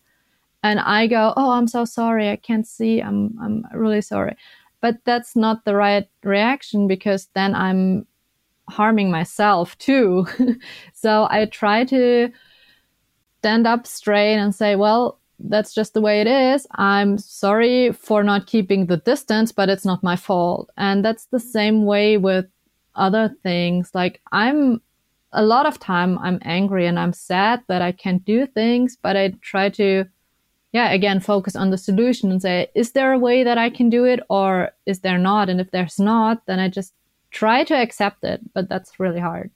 and 0.63 0.81
I 0.81 1.07
go, 1.07 1.33
"Oh, 1.37 1.53
I'm 1.53 1.67
so 1.69 1.85
sorry. 1.85 2.31
I 2.31 2.37
can't 2.37 2.67
see. 2.67 3.01
I'm 3.01 3.37
I'm 3.41 3.65
really 3.73 4.03
sorry." 4.03 4.37
But 4.81 4.97
that's 5.05 5.37
not 5.37 5.65
the 5.65 5.75
right 5.75 6.09
reaction 6.23 6.89
because 6.89 7.29
then 7.35 7.55
I'm 7.55 8.07
harming 8.69 9.11
myself 9.11 9.77
too. 9.79 10.27
so 10.95 11.27
I 11.31 11.47
try 11.47 11.85
to 11.85 12.31
stand 13.39 13.67
up 13.67 13.87
straight 13.87 14.37
and 14.37 14.55
say, 14.55 14.77
"Well, 14.77 15.19
that's 15.39 15.75
just 15.75 15.95
the 15.95 16.01
way 16.01 16.21
it 16.21 16.27
is. 16.27 16.67
I'm 16.77 17.19
sorry 17.19 17.93
for 17.93 18.23
not 18.23 18.47
keeping 18.47 18.87
the 18.87 18.99
distance, 18.99 19.53
but 19.53 19.69
it's 19.69 19.85
not 19.85 20.03
my 20.03 20.17
fault." 20.17 20.71
And 20.77 21.05
that's 21.05 21.27
the 21.27 21.41
same 21.41 21.85
way 21.85 22.17
with 22.17 22.47
other 22.95 23.35
things. 23.43 23.91
Like 23.95 24.21
I'm 24.33 24.81
a 25.33 25.43
lot 25.43 25.67
of 25.67 25.79
time 25.79 26.19
I'm 26.19 26.39
angry 26.43 26.87
and 26.87 26.99
I'm 26.99 27.13
sad 27.13 27.63
that 27.69 27.83
I 27.83 27.93
can't 27.93 28.25
do 28.25 28.47
things, 28.47 28.97
but 29.01 29.17
I 29.17 29.35
try 29.41 29.69
to 29.71 30.05
yeah, 30.73 30.93
again, 30.93 31.21
focus 31.21 31.57
on 31.57 31.71
the 31.71 31.79
solution 31.79 32.31
and 32.31 32.41
say, 32.41 32.69
is 32.75 32.93
there 32.93 33.13
a 33.13 33.19
way 33.19 33.43
that 33.43 33.59
I 33.59 33.71
can 33.71 33.91
do 33.91 34.05
it 34.05 34.21
or 34.29 34.71
is 34.87 35.01
there 35.01 35.19
not? 35.19 35.49
And 35.49 35.61
if 35.61 35.71
there's 35.71 35.99
not, 35.99 36.47
then 36.47 36.61
I 36.61 36.69
just 36.69 36.95
try 37.31 37.65
to 37.65 37.75
accept 37.75 38.23
it. 38.25 38.41
But 38.55 38.69
that's 38.69 39.01
really 39.01 39.21
hard. 39.21 39.51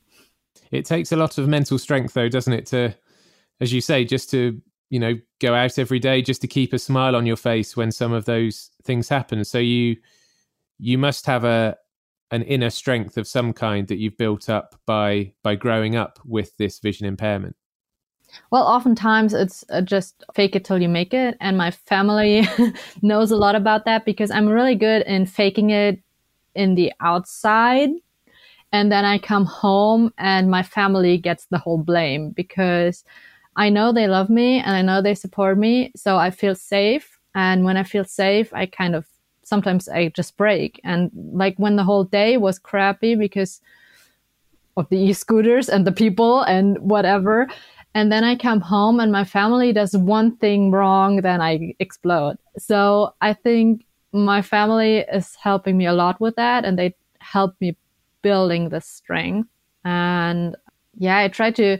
It 0.71 0.85
takes 0.85 1.13
a 1.13 1.17
lot 1.17 1.39
of 1.39 1.47
mental 1.47 1.79
strength, 1.79 2.15
though, 2.15 2.29
doesn't 2.29 2.53
it? 2.53 2.67
To, 2.67 2.95
as 3.61 3.73
you 3.73 3.81
say, 3.81 4.05
just 4.05 4.29
to, 4.31 4.61
you 4.91 4.99
know, 4.99 5.15
go 5.41 5.55
out 5.55 5.79
every 5.79 6.01
day, 6.01 6.21
just 6.21 6.41
to 6.41 6.49
keep 6.49 6.73
a 6.73 6.79
smile 6.79 7.15
on 7.15 7.27
your 7.27 7.37
face 7.37 7.77
when 7.77 7.93
some 7.93 8.13
of 8.13 8.25
those 8.25 8.71
things 8.83 9.09
happen. 9.09 9.45
So 9.45 9.59
you, 9.59 9.97
you 10.79 10.99
must 10.99 11.27
have 11.27 11.45
a 11.45 11.77
an 12.31 12.43
inner 12.43 12.71
strength 12.71 13.17
of 13.17 13.29
some 13.29 13.53
kind 13.53 13.87
that 13.87 13.99
you've 13.99 14.17
built 14.17 14.49
up 14.49 14.75
by 14.87 15.33
by 15.45 15.55
growing 15.55 15.95
up 15.95 16.19
with 16.25 16.57
this 16.57 16.81
vision 16.81 17.07
impairment. 17.07 17.55
Well, 18.51 18.65
oftentimes 18.65 19.35
it's 19.35 19.65
uh, 19.71 19.81
just 19.81 20.25
fake 20.35 20.57
it 20.57 20.65
till 20.65 20.81
you 20.81 20.89
make 20.89 21.15
it. 21.15 21.37
And 21.41 21.57
my 21.57 21.71
family 21.71 22.47
knows 23.03 23.31
a 23.31 23.37
lot 23.37 23.55
about 23.55 23.85
that 23.85 24.05
because 24.05 24.31
I'm 24.31 24.49
really 24.49 24.75
good 24.75 25.03
in 25.03 25.27
faking 25.27 25.71
it 25.71 26.01
in 26.55 26.75
the 26.75 26.93
outside. 27.01 27.91
And 28.73 28.91
then 28.91 29.05
I 29.05 29.19
come 29.19 29.45
home 29.45 30.13
and 30.19 30.51
my 30.51 30.63
family 30.63 31.17
gets 31.19 31.47
the 31.47 31.59
whole 31.59 31.79
blame 31.79 32.31
because 32.31 33.05
I 33.57 33.71
know 33.71 33.93
they 33.93 34.09
love 34.09 34.31
me 34.31 34.59
and 34.59 34.75
I 34.75 34.83
know 34.83 35.01
they 35.01 35.15
support 35.15 35.59
me. 35.59 35.93
So 35.95 36.17
I 36.17 36.31
feel 36.31 36.55
safe. 36.55 37.19
And 37.35 37.65
when 37.65 37.77
I 37.77 37.85
feel 37.85 38.05
safe, 38.05 38.53
I 38.53 38.67
kind 38.67 38.95
of 38.95 39.07
sometimes 39.45 39.89
I 39.89 40.09
just 40.09 40.37
break. 40.37 40.81
And 40.85 41.11
like 41.15 41.57
when 41.57 41.77
the 41.77 41.85
whole 41.85 42.05
day 42.05 42.37
was 42.37 42.59
crappy 42.59 43.15
because 43.15 43.61
of 44.77 44.89
the 44.89 44.99
e-scooters 44.99 45.69
and 45.69 45.87
the 45.87 45.93
people 45.93 46.43
and 46.43 46.79
whatever. 46.79 47.49
And 47.95 48.11
then 48.11 48.25
I 48.25 48.35
come 48.35 48.61
home 48.61 48.99
and 48.99 49.13
my 49.13 49.25
family 49.25 49.73
does 49.73 49.97
one 49.97 50.37
thing 50.37 50.73
wrong, 50.73 51.23
then 51.23 51.41
I 51.41 51.75
explode. 51.79 52.39
So 52.59 53.15
I 53.21 53.33
think 53.33 53.87
my 54.13 54.43
family 54.43 54.99
is 54.99 55.37
helping 55.37 55.77
me 55.77 55.87
a 55.87 55.93
lot 55.93 56.21
with 56.21 56.37
that 56.37 56.65
and 56.65 56.79
they 56.79 56.95
help 57.21 57.55
me 57.61 57.77
building 58.23 58.69
the 58.69 58.81
strength. 58.81 59.49
And 59.85 60.57
yeah, 60.97 61.19
I 61.19 61.29
try 61.29 61.53
to 61.53 61.79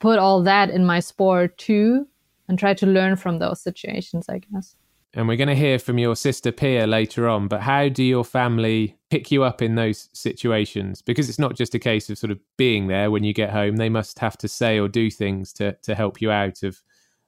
put 0.00 0.18
all 0.18 0.42
that 0.42 0.70
in 0.70 0.84
my 0.84 1.00
sport 1.00 1.56
too 1.56 2.06
and 2.48 2.58
try 2.58 2.74
to 2.74 2.86
learn 2.86 3.16
from 3.16 3.38
those 3.38 3.60
situations, 3.60 4.28
I 4.28 4.38
guess 4.38 4.74
and 5.14 5.26
we're 5.26 5.36
going 5.36 5.48
to 5.48 5.56
hear 5.56 5.78
from 5.78 5.98
your 5.98 6.14
sister 6.14 6.52
Pia 6.52 6.86
later 6.86 7.28
on. 7.28 7.48
But 7.48 7.62
how 7.62 7.88
do 7.88 8.04
your 8.04 8.24
family 8.24 8.96
pick 9.10 9.32
you 9.32 9.42
up 9.42 9.60
in 9.60 9.74
those 9.74 10.08
situations? 10.12 11.02
Because 11.02 11.28
it's 11.28 11.38
not 11.38 11.56
just 11.56 11.74
a 11.74 11.80
case 11.80 12.08
of 12.10 12.18
sort 12.18 12.30
of 12.30 12.38
being 12.56 12.86
there 12.86 13.10
when 13.10 13.24
you 13.24 13.32
get 13.32 13.50
home. 13.50 13.76
They 13.76 13.88
must 13.88 14.20
have 14.20 14.38
to 14.38 14.48
say 14.48 14.78
or 14.78 14.88
do 14.88 15.10
things 15.10 15.52
to 15.54 15.72
to 15.82 15.94
help 15.94 16.20
you 16.20 16.30
out 16.30 16.62
of 16.62 16.82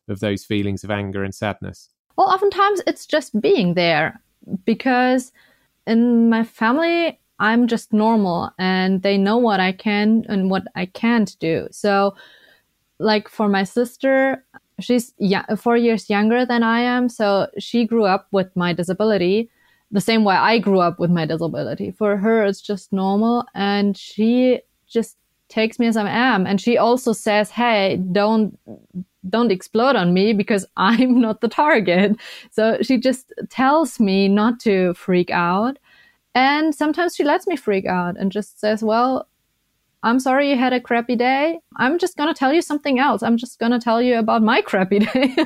of 0.08 0.20
those 0.20 0.44
feelings 0.44 0.84
of 0.84 0.90
anger 0.90 1.24
and 1.24 1.34
sadness. 1.34 1.88
Well, 2.16 2.28
oftentimes 2.28 2.82
it's 2.86 3.06
just 3.06 3.40
being 3.40 3.74
there 3.74 4.20
because 4.64 5.32
in 5.86 6.28
my 6.28 6.44
family 6.44 7.18
I'm 7.38 7.66
just 7.66 7.92
normal 7.92 8.52
and 8.58 9.02
they 9.02 9.18
know 9.18 9.38
what 9.38 9.58
I 9.58 9.72
can 9.72 10.24
and 10.28 10.50
what 10.50 10.64
I 10.76 10.86
can't 10.86 11.36
do. 11.40 11.66
So 11.72 12.14
like 12.98 13.28
for 13.28 13.48
my 13.48 13.64
sister, 13.64 14.44
she's 14.80 15.14
yeah, 15.18 15.54
four 15.56 15.76
years 15.76 16.10
younger 16.10 16.44
than 16.46 16.62
I 16.62 16.80
am. 16.80 17.08
So 17.08 17.48
she 17.58 17.86
grew 17.86 18.04
up 18.04 18.28
with 18.30 18.54
my 18.56 18.72
disability 18.72 19.50
the 19.92 20.00
same 20.00 20.24
way 20.24 20.34
I 20.34 20.58
grew 20.58 20.80
up 20.80 20.98
with 20.98 21.10
my 21.10 21.26
disability. 21.26 21.90
For 21.90 22.16
her, 22.16 22.44
it's 22.44 22.62
just 22.62 22.92
normal. 22.92 23.44
And 23.54 23.96
she 23.96 24.60
just 24.86 25.18
takes 25.48 25.78
me 25.78 25.86
as 25.86 25.98
I 25.98 26.08
am. 26.08 26.46
And 26.46 26.60
she 26.60 26.78
also 26.78 27.12
says, 27.12 27.50
Hey, 27.50 28.00
don't, 28.10 28.58
don't 29.28 29.52
explode 29.52 29.94
on 29.94 30.14
me 30.14 30.32
because 30.32 30.66
I'm 30.76 31.20
not 31.20 31.42
the 31.42 31.48
target. 31.48 32.16
So 32.50 32.78
she 32.80 32.96
just 32.96 33.32
tells 33.50 34.00
me 34.00 34.28
not 34.28 34.58
to 34.60 34.94
freak 34.94 35.30
out. 35.30 35.78
And 36.34 36.74
sometimes 36.74 37.14
she 37.14 37.24
lets 37.24 37.46
me 37.46 37.56
freak 37.56 37.84
out 37.84 38.16
and 38.18 38.32
just 38.32 38.58
says, 38.58 38.82
well, 38.82 39.28
I'm 40.04 40.18
sorry 40.18 40.50
you 40.50 40.58
had 40.58 40.72
a 40.72 40.80
crappy 40.80 41.14
day. 41.14 41.60
I'm 41.76 41.98
just 41.98 42.16
going 42.16 42.32
to 42.32 42.38
tell 42.38 42.52
you 42.52 42.60
something 42.60 42.98
else. 42.98 43.22
I'm 43.22 43.36
just 43.36 43.60
going 43.60 43.70
to 43.70 43.78
tell 43.78 44.02
you 44.02 44.18
about 44.18 44.42
my 44.42 44.60
crappy 44.66 44.98
day 44.98 45.36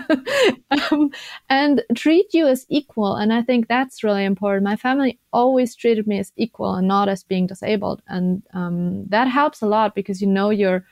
um, 0.90 1.10
and 1.50 1.82
treat 1.94 2.32
you 2.32 2.46
as 2.46 2.64
equal. 2.70 3.16
And 3.16 3.32
I 3.32 3.42
think 3.42 3.68
that's 3.68 4.02
really 4.02 4.24
important. 4.24 4.64
My 4.64 4.76
family 4.76 5.18
always 5.32 5.74
treated 5.74 6.06
me 6.06 6.18
as 6.18 6.32
equal 6.36 6.74
and 6.74 6.88
not 6.88 7.08
as 7.08 7.22
being 7.22 7.46
disabled. 7.46 8.02
And 8.08 8.42
um, 8.54 9.06
that 9.08 9.28
helps 9.28 9.60
a 9.60 9.66
lot 9.66 9.94
because 9.94 10.22
you 10.22 10.26
know 10.26 10.48
you're 10.48 10.86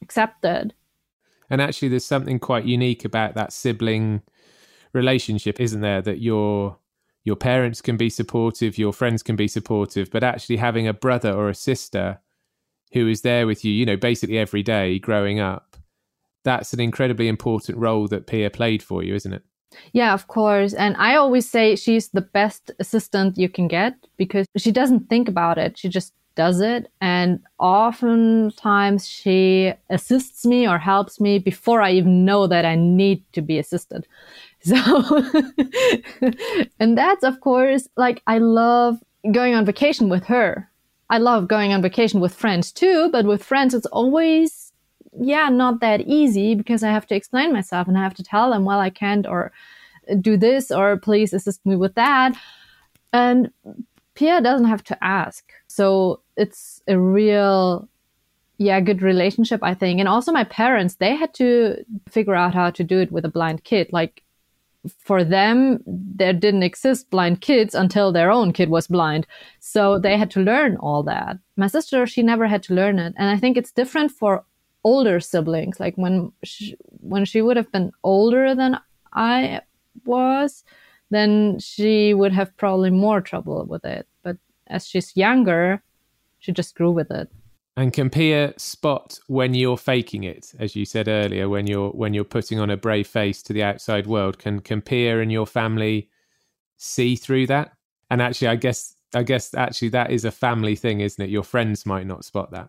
accepted. 0.00 0.72
And 1.50 1.60
actually, 1.60 1.88
there's 1.88 2.04
something 2.04 2.38
quite 2.38 2.64
unique 2.64 3.04
about 3.04 3.34
that 3.34 3.52
sibling 3.52 4.22
relationship, 4.92 5.60
isn't 5.60 5.80
there? 5.80 6.00
That 6.00 6.20
your 6.20 6.78
your 7.24 7.36
parents 7.36 7.80
can 7.80 7.96
be 7.96 8.10
supportive, 8.10 8.78
your 8.78 8.92
friends 8.92 9.22
can 9.22 9.36
be 9.36 9.48
supportive, 9.48 10.10
but 10.10 10.24
actually 10.24 10.56
having 10.56 10.88
a 10.88 10.94
brother 10.94 11.32
or 11.32 11.48
a 11.48 11.54
sister 11.54 12.18
who 12.92 13.08
is 13.08 13.22
there 13.22 13.46
with 13.46 13.64
you, 13.64 13.72
you 13.72 13.86
know, 13.86 13.96
basically 13.96 14.38
every 14.38 14.62
day 14.62 14.98
growing 14.98 15.40
up, 15.40 15.76
that's 16.44 16.72
an 16.72 16.80
incredibly 16.80 17.28
important 17.28 17.78
role 17.78 18.08
that 18.08 18.26
Pia 18.26 18.50
played 18.50 18.82
for 18.82 19.02
you, 19.02 19.14
isn't 19.14 19.32
it? 19.32 19.42
Yeah, 19.92 20.12
of 20.12 20.28
course. 20.28 20.74
And 20.74 20.96
I 20.98 21.16
always 21.16 21.48
say 21.48 21.76
she's 21.76 22.08
the 22.08 22.20
best 22.20 22.70
assistant 22.78 23.38
you 23.38 23.48
can 23.48 23.68
get 23.68 23.94
because 24.16 24.46
she 24.56 24.70
doesn't 24.70 25.08
think 25.08 25.28
about 25.28 25.56
it. 25.56 25.78
She 25.78 25.88
just 25.88 26.12
does 26.34 26.60
it. 26.60 26.90
And 27.00 27.40
oftentimes 27.58 29.08
she 29.08 29.72
assists 29.90 30.44
me 30.44 30.66
or 30.66 30.78
helps 30.78 31.20
me 31.20 31.38
before 31.38 31.82
I 31.82 31.92
even 31.92 32.24
know 32.24 32.46
that 32.46 32.64
I 32.64 32.74
need 32.74 33.24
to 33.32 33.42
be 33.42 33.58
assisted. 33.58 34.06
So, 34.64 34.76
and 36.78 36.96
that's 36.96 37.24
of 37.24 37.40
course 37.40 37.88
like 37.96 38.22
I 38.28 38.38
love 38.38 39.02
going 39.32 39.56
on 39.56 39.64
vacation 39.64 40.08
with 40.08 40.22
her 40.26 40.70
I 41.12 41.18
love 41.18 41.46
going 41.46 41.74
on 41.74 41.82
vacation 41.82 42.20
with 42.20 42.34
friends 42.34 42.72
too, 42.72 43.10
but 43.10 43.26
with 43.26 43.44
friends, 43.44 43.74
it's 43.74 43.84
always, 43.86 44.72
yeah, 45.20 45.50
not 45.50 45.80
that 45.80 46.00
easy 46.00 46.54
because 46.54 46.82
I 46.82 46.90
have 46.90 47.06
to 47.08 47.14
explain 47.14 47.52
myself 47.52 47.86
and 47.86 47.98
I 47.98 48.02
have 48.02 48.14
to 48.14 48.24
tell 48.24 48.50
them, 48.50 48.64
well, 48.64 48.80
I 48.80 48.88
can't 48.88 49.26
or 49.26 49.52
do 50.22 50.38
this 50.38 50.70
or 50.70 50.96
please 50.96 51.34
assist 51.34 51.66
me 51.66 51.76
with 51.76 51.94
that. 51.96 52.34
And 53.12 53.52
Pia 54.14 54.40
doesn't 54.40 54.68
have 54.68 54.82
to 54.84 55.04
ask. 55.04 55.44
So 55.66 56.20
it's 56.38 56.80
a 56.88 56.98
real, 56.98 57.86
yeah, 58.56 58.80
good 58.80 59.02
relationship, 59.02 59.60
I 59.62 59.74
think. 59.74 60.00
And 60.00 60.08
also 60.08 60.32
my 60.32 60.44
parents, 60.44 60.94
they 60.94 61.14
had 61.14 61.34
to 61.34 61.84
figure 62.08 62.34
out 62.34 62.54
how 62.54 62.70
to 62.70 62.82
do 62.82 63.00
it 63.00 63.12
with 63.12 63.26
a 63.26 63.34
blind 63.36 63.64
kid. 63.64 63.90
Like 63.92 64.22
for 64.98 65.22
them, 65.22 65.82
there 65.86 66.32
didn't 66.32 66.62
exist 66.62 67.10
blind 67.10 67.40
kids 67.40 67.74
until 67.74 68.12
their 68.12 68.30
own 68.30 68.52
kid 68.52 68.68
was 68.68 68.86
blind. 68.88 69.26
So 69.60 69.98
they 69.98 70.16
had 70.16 70.30
to 70.32 70.40
learn 70.40 70.76
all 70.76 71.02
that. 71.04 71.38
My 71.56 71.68
sister, 71.68 72.06
she 72.06 72.22
never 72.22 72.46
had 72.46 72.62
to 72.64 72.74
learn 72.74 72.98
it. 72.98 73.14
And 73.16 73.30
I 73.30 73.36
think 73.36 73.56
it's 73.56 73.72
different 73.72 74.10
for 74.10 74.44
older 74.84 75.20
siblings. 75.20 75.78
Like 75.78 75.96
when 75.96 76.32
she, 76.42 76.76
when 77.00 77.24
she 77.24 77.42
would 77.42 77.56
have 77.56 77.70
been 77.70 77.92
older 78.02 78.54
than 78.54 78.78
I 79.12 79.60
was, 80.04 80.64
then 81.10 81.58
she 81.60 82.14
would 82.14 82.32
have 82.32 82.56
probably 82.56 82.90
more 82.90 83.20
trouble 83.20 83.64
with 83.66 83.84
it. 83.84 84.08
But 84.22 84.38
as 84.66 84.86
she's 84.86 85.16
younger, 85.16 85.82
she 86.40 86.50
just 86.52 86.74
grew 86.74 86.90
with 86.90 87.10
it. 87.10 87.30
And 87.76 87.92
can 87.92 88.10
Pia 88.10 88.52
spot 88.58 89.18
when 89.28 89.54
you're 89.54 89.78
faking 89.78 90.24
it, 90.24 90.52
as 90.58 90.76
you 90.76 90.84
said 90.84 91.08
earlier, 91.08 91.48
when 91.48 91.66
you're 91.66 91.90
when 91.90 92.12
you're 92.12 92.24
putting 92.24 92.58
on 92.58 92.68
a 92.68 92.76
brave 92.76 93.06
face 93.06 93.42
to 93.44 93.54
the 93.54 93.62
outside 93.62 94.06
world? 94.06 94.38
Can 94.38 94.60
Pia 94.60 95.20
and 95.20 95.32
your 95.32 95.46
family 95.46 96.10
see 96.76 97.16
through 97.16 97.46
that? 97.46 97.72
And 98.10 98.20
actually, 98.20 98.48
I 98.48 98.56
guess 98.56 98.94
I 99.14 99.22
guess 99.22 99.54
actually 99.54 99.88
that 99.90 100.10
is 100.10 100.26
a 100.26 100.30
family 100.30 100.76
thing, 100.76 101.00
isn't 101.00 101.24
it? 101.24 101.30
Your 101.30 101.42
friends 101.42 101.86
might 101.86 102.06
not 102.06 102.26
spot 102.26 102.50
that. 102.50 102.68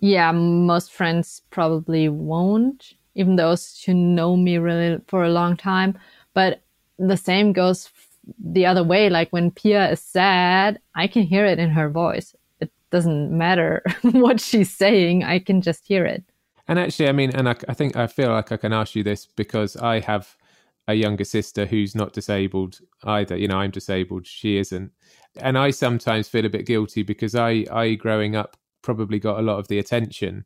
Yeah, 0.00 0.30
most 0.30 0.92
friends 0.92 1.42
probably 1.50 2.08
won't, 2.08 2.94
even 3.16 3.36
those 3.36 3.82
who 3.84 3.92
know 3.92 4.36
me 4.36 4.56
really 4.58 5.00
for 5.08 5.24
a 5.24 5.30
long 5.30 5.56
time. 5.56 5.98
But 6.32 6.62
the 6.96 7.16
same 7.16 7.52
goes 7.52 7.90
the 8.38 8.66
other 8.66 8.84
way. 8.84 9.10
Like 9.10 9.32
when 9.32 9.50
Pia 9.50 9.90
is 9.90 10.00
sad, 10.00 10.78
I 10.94 11.08
can 11.08 11.24
hear 11.24 11.44
it 11.44 11.58
in 11.58 11.70
her 11.70 11.90
voice 11.90 12.36
doesn't 12.92 13.36
matter 13.36 13.82
what 14.02 14.40
she's 14.40 14.70
saying. 14.70 15.24
I 15.24 15.40
can 15.40 15.60
just 15.60 15.84
hear 15.84 16.04
it. 16.04 16.22
And 16.68 16.78
actually, 16.78 17.08
I 17.08 17.12
mean, 17.12 17.34
and 17.34 17.48
I, 17.48 17.56
I 17.68 17.74
think 17.74 17.96
I 17.96 18.06
feel 18.06 18.30
like 18.30 18.52
I 18.52 18.56
can 18.56 18.72
ask 18.72 18.94
you 18.94 19.02
this 19.02 19.26
because 19.26 19.76
I 19.76 19.98
have 20.00 20.36
a 20.86 20.94
younger 20.94 21.24
sister 21.24 21.66
who's 21.66 21.94
not 21.94 22.12
disabled 22.12 22.78
either. 23.04 23.36
You 23.36 23.48
know, 23.48 23.56
I'm 23.56 23.72
disabled, 23.72 24.26
she 24.26 24.58
isn't. 24.58 24.92
And 25.36 25.58
I 25.58 25.70
sometimes 25.70 26.28
feel 26.28 26.44
a 26.44 26.50
bit 26.50 26.66
guilty 26.66 27.02
because 27.02 27.34
I, 27.34 27.64
I 27.72 27.94
growing 27.94 28.36
up, 28.36 28.56
probably 28.82 29.18
got 29.18 29.38
a 29.38 29.42
lot 29.42 29.58
of 29.58 29.68
the 29.68 29.78
attention. 29.78 30.44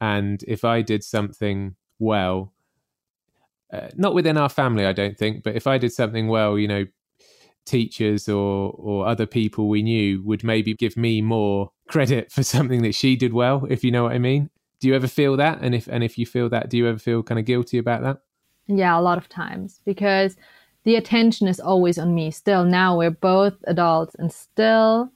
And 0.00 0.42
if 0.46 0.64
I 0.64 0.80
did 0.80 1.04
something 1.04 1.76
well, 1.98 2.52
uh, 3.72 3.88
not 3.96 4.14
within 4.14 4.36
our 4.36 4.48
family, 4.48 4.86
I 4.86 4.92
don't 4.92 5.18
think, 5.18 5.42
but 5.42 5.56
if 5.56 5.66
I 5.66 5.76
did 5.78 5.92
something 5.92 6.28
well, 6.28 6.58
you 6.58 6.68
know, 6.68 6.86
teachers 7.66 8.28
or 8.28 8.74
or 8.78 9.06
other 9.06 9.26
people 9.26 9.68
we 9.68 9.82
knew 9.82 10.22
would 10.24 10.42
maybe 10.42 10.74
give 10.74 10.96
me 10.96 11.20
more 11.20 11.70
credit 11.90 12.30
for 12.30 12.42
something 12.42 12.82
that 12.82 12.94
she 12.94 13.16
did 13.16 13.32
well 13.32 13.66
if 13.68 13.82
you 13.84 13.90
know 13.90 14.04
what 14.04 14.12
i 14.12 14.18
mean. 14.18 14.48
Do 14.80 14.88
you 14.88 14.94
ever 14.94 15.08
feel 15.08 15.36
that? 15.36 15.58
And 15.60 15.74
if 15.74 15.86
and 15.88 16.02
if 16.02 16.16
you 16.16 16.24
feel 16.24 16.48
that 16.48 16.70
do 16.70 16.78
you 16.78 16.88
ever 16.88 16.98
feel 16.98 17.22
kind 17.22 17.38
of 17.38 17.44
guilty 17.44 17.78
about 17.78 18.02
that? 18.02 18.18
Yeah 18.66 18.98
a 18.98 19.02
lot 19.02 19.18
of 19.18 19.28
times 19.28 19.80
because 19.84 20.36
the 20.84 20.96
attention 20.96 21.46
is 21.46 21.60
always 21.60 21.98
on 21.98 22.14
me. 22.14 22.30
Still 22.30 22.64
now 22.64 22.96
we're 22.96 23.10
both 23.10 23.54
adults 23.64 24.14
and 24.18 24.32
still 24.32 25.12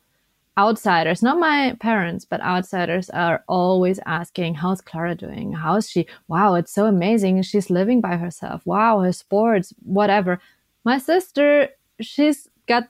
outsiders 0.57 1.21
not 1.21 1.41
my 1.41 1.77
parents 1.81 2.25
but 2.25 2.41
outsiders 2.41 3.11
are 3.11 3.43
always 3.49 3.99
asking 4.07 4.55
how's 4.55 4.81
clara 4.81 5.15
doing? 5.15 5.53
How's 5.53 5.89
she? 5.89 6.07
Wow 6.29 6.55
it's 6.57 6.73
so 6.73 6.85
amazing. 6.87 7.41
She's 7.43 7.71
living 7.71 8.01
by 8.03 8.17
herself. 8.17 8.61
Wow 8.67 9.01
her 9.01 9.13
sports 9.13 9.73
whatever. 9.83 10.41
My 10.85 10.99
sister 10.99 11.69
she's 12.01 12.49
got 12.67 12.85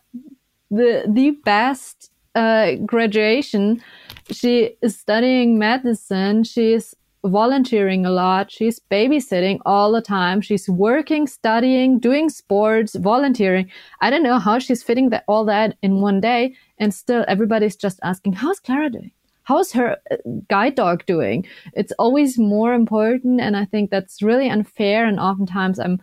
the 0.70 1.04
the 1.06 1.30
best 1.44 2.10
uh, 2.34 2.76
graduation. 2.86 3.82
She 4.30 4.76
is 4.82 4.98
studying 4.98 5.58
medicine. 5.58 6.44
She's 6.44 6.94
volunteering 7.24 8.04
a 8.04 8.10
lot. 8.10 8.50
She's 8.50 8.80
babysitting 8.90 9.58
all 9.64 9.92
the 9.92 10.02
time. 10.02 10.40
She's 10.40 10.68
working, 10.68 11.26
studying, 11.26 11.98
doing 11.98 12.28
sports, 12.28 12.94
volunteering. 12.96 13.70
I 14.00 14.10
don't 14.10 14.22
know 14.22 14.38
how 14.38 14.58
she's 14.58 14.82
fitting 14.82 15.10
that 15.10 15.24
all 15.26 15.44
that 15.46 15.76
in 15.82 16.00
one 16.00 16.20
day. 16.20 16.54
And 16.78 16.92
still, 16.92 17.24
everybody's 17.28 17.76
just 17.76 17.98
asking, 18.02 18.34
"How's 18.34 18.60
Clara 18.60 18.90
doing? 18.90 19.12
How's 19.44 19.72
her 19.72 19.96
uh, 20.10 20.16
guide 20.48 20.74
dog 20.74 21.06
doing?" 21.06 21.46
It's 21.74 21.92
always 21.98 22.38
more 22.38 22.74
important, 22.74 23.40
and 23.40 23.56
I 23.56 23.64
think 23.64 23.90
that's 23.90 24.22
really 24.22 24.48
unfair. 24.50 25.06
And 25.06 25.18
oftentimes, 25.18 25.78
I'm, 25.78 26.00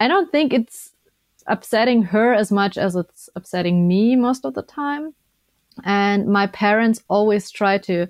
I 0.00 0.08
don't 0.08 0.30
think 0.30 0.52
it's 0.52 0.92
upsetting 1.46 2.02
her 2.02 2.34
as 2.34 2.52
much 2.52 2.76
as 2.76 2.94
it's 2.94 3.28
upsetting 3.36 3.88
me 3.88 4.16
most 4.16 4.44
of 4.44 4.54
the 4.54 4.62
time. 4.62 5.14
And 5.84 6.26
my 6.26 6.46
parents 6.46 7.02
always 7.08 7.50
try 7.50 7.78
to 7.78 8.06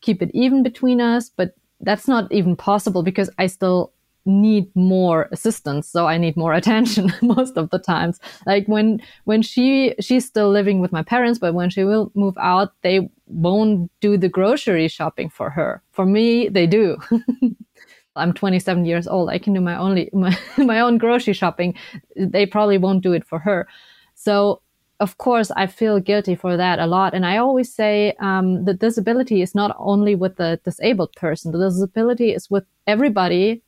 keep 0.00 0.22
it 0.22 0.30
even 0.34 0.62
between 0.62 1.00
us, 1.00 1.28
but 1.28 1.54
that's 1.80 2.08
not 2.08 2.30
even 2.32 2.56
possible 2.56 3.02
because 3.02 3.30
I 3.38 3.46
still 3.46 3.92
need 4.26 4.68
more 4.74 5.28
assistance 5.30 5.88
so 5.88 6.08
i 6.08 6.18
need 6.18 6.36
more 6.36 6.52
attention 6.60 7.12
most 7.22 7.56
of 7.56 7.70
the 7.70 7.78
times. 7.78 8.18
Like 8.44 8.66
when 8.66 9.00
when 9.24 9.40
she 9.40 9.94
she's 10.00 10.26
still 10.26 10.50
living 10.50 10.80
with 10.80 10.92
my 10.92 11.02
parents 11.02 11.38
but 11.38 11.54
when 11.54 11.70
she 11.70 11.84
will 11.84 12.10
move 12.14 12.36
out 12.38 12.72
they 12.82 13.08
won't 13.26 13.90
do 14.00 14.16
the 14.16 14.28
grocery 14.28 14.88
shopping 14.88 15.30
for 15.30 15.50
her. 15.50 15.82
For 15.92 16.04
me 16.04 16.48
they 16.48 16.66
do. 16.66 16.96
I'm 18.16 18.32
27 18.32 18.86
years 18.86 19.06
old. 19.06 19.28
I 19.28 19.38
can 19.38 19.52
do 19.52 19.60
my 19.60 19.76
only 19.76 20.10
my, 20.12 20.36
my 20.58 20.80
own 20.80 20.98
grocery 20.98 21.34
shopping. 21.34 21.74
They 22.16 22.46
probably 22.46 22.78
won't 22.78 23.02
do 23.02 23.12
it 23.12 23.24
for 23.24 23.38
her. 23.38 23.68
So 24.14 24.60
of 24.98 25.18
course, 25.18 25.50
I 25.50 25.66
feel 25.66 26.00
guilty 26.00 26.34
for 26.34 26.56
that 26.56 26.78
a 26.78 26.86
lot. 26.86 27.14
And 27.14 27.26
I 27.26 27.36
always 27.36 27.72
say 27.72 28.14
um, 28.18 28.64
the 28.64 28.74
disability 28.74 29.42
is 29.42 29.54
not 29.54 29.76
only 29.78 30.14
with 30.14 30.36
the 30.36 30.58
disabled 30.64 31.12
person, 31.16 31.52
the 31.52 31.58
disability 31.58 32.32
is 32.32 32.50
with 32.50 32.64
everybody 32.86 33.62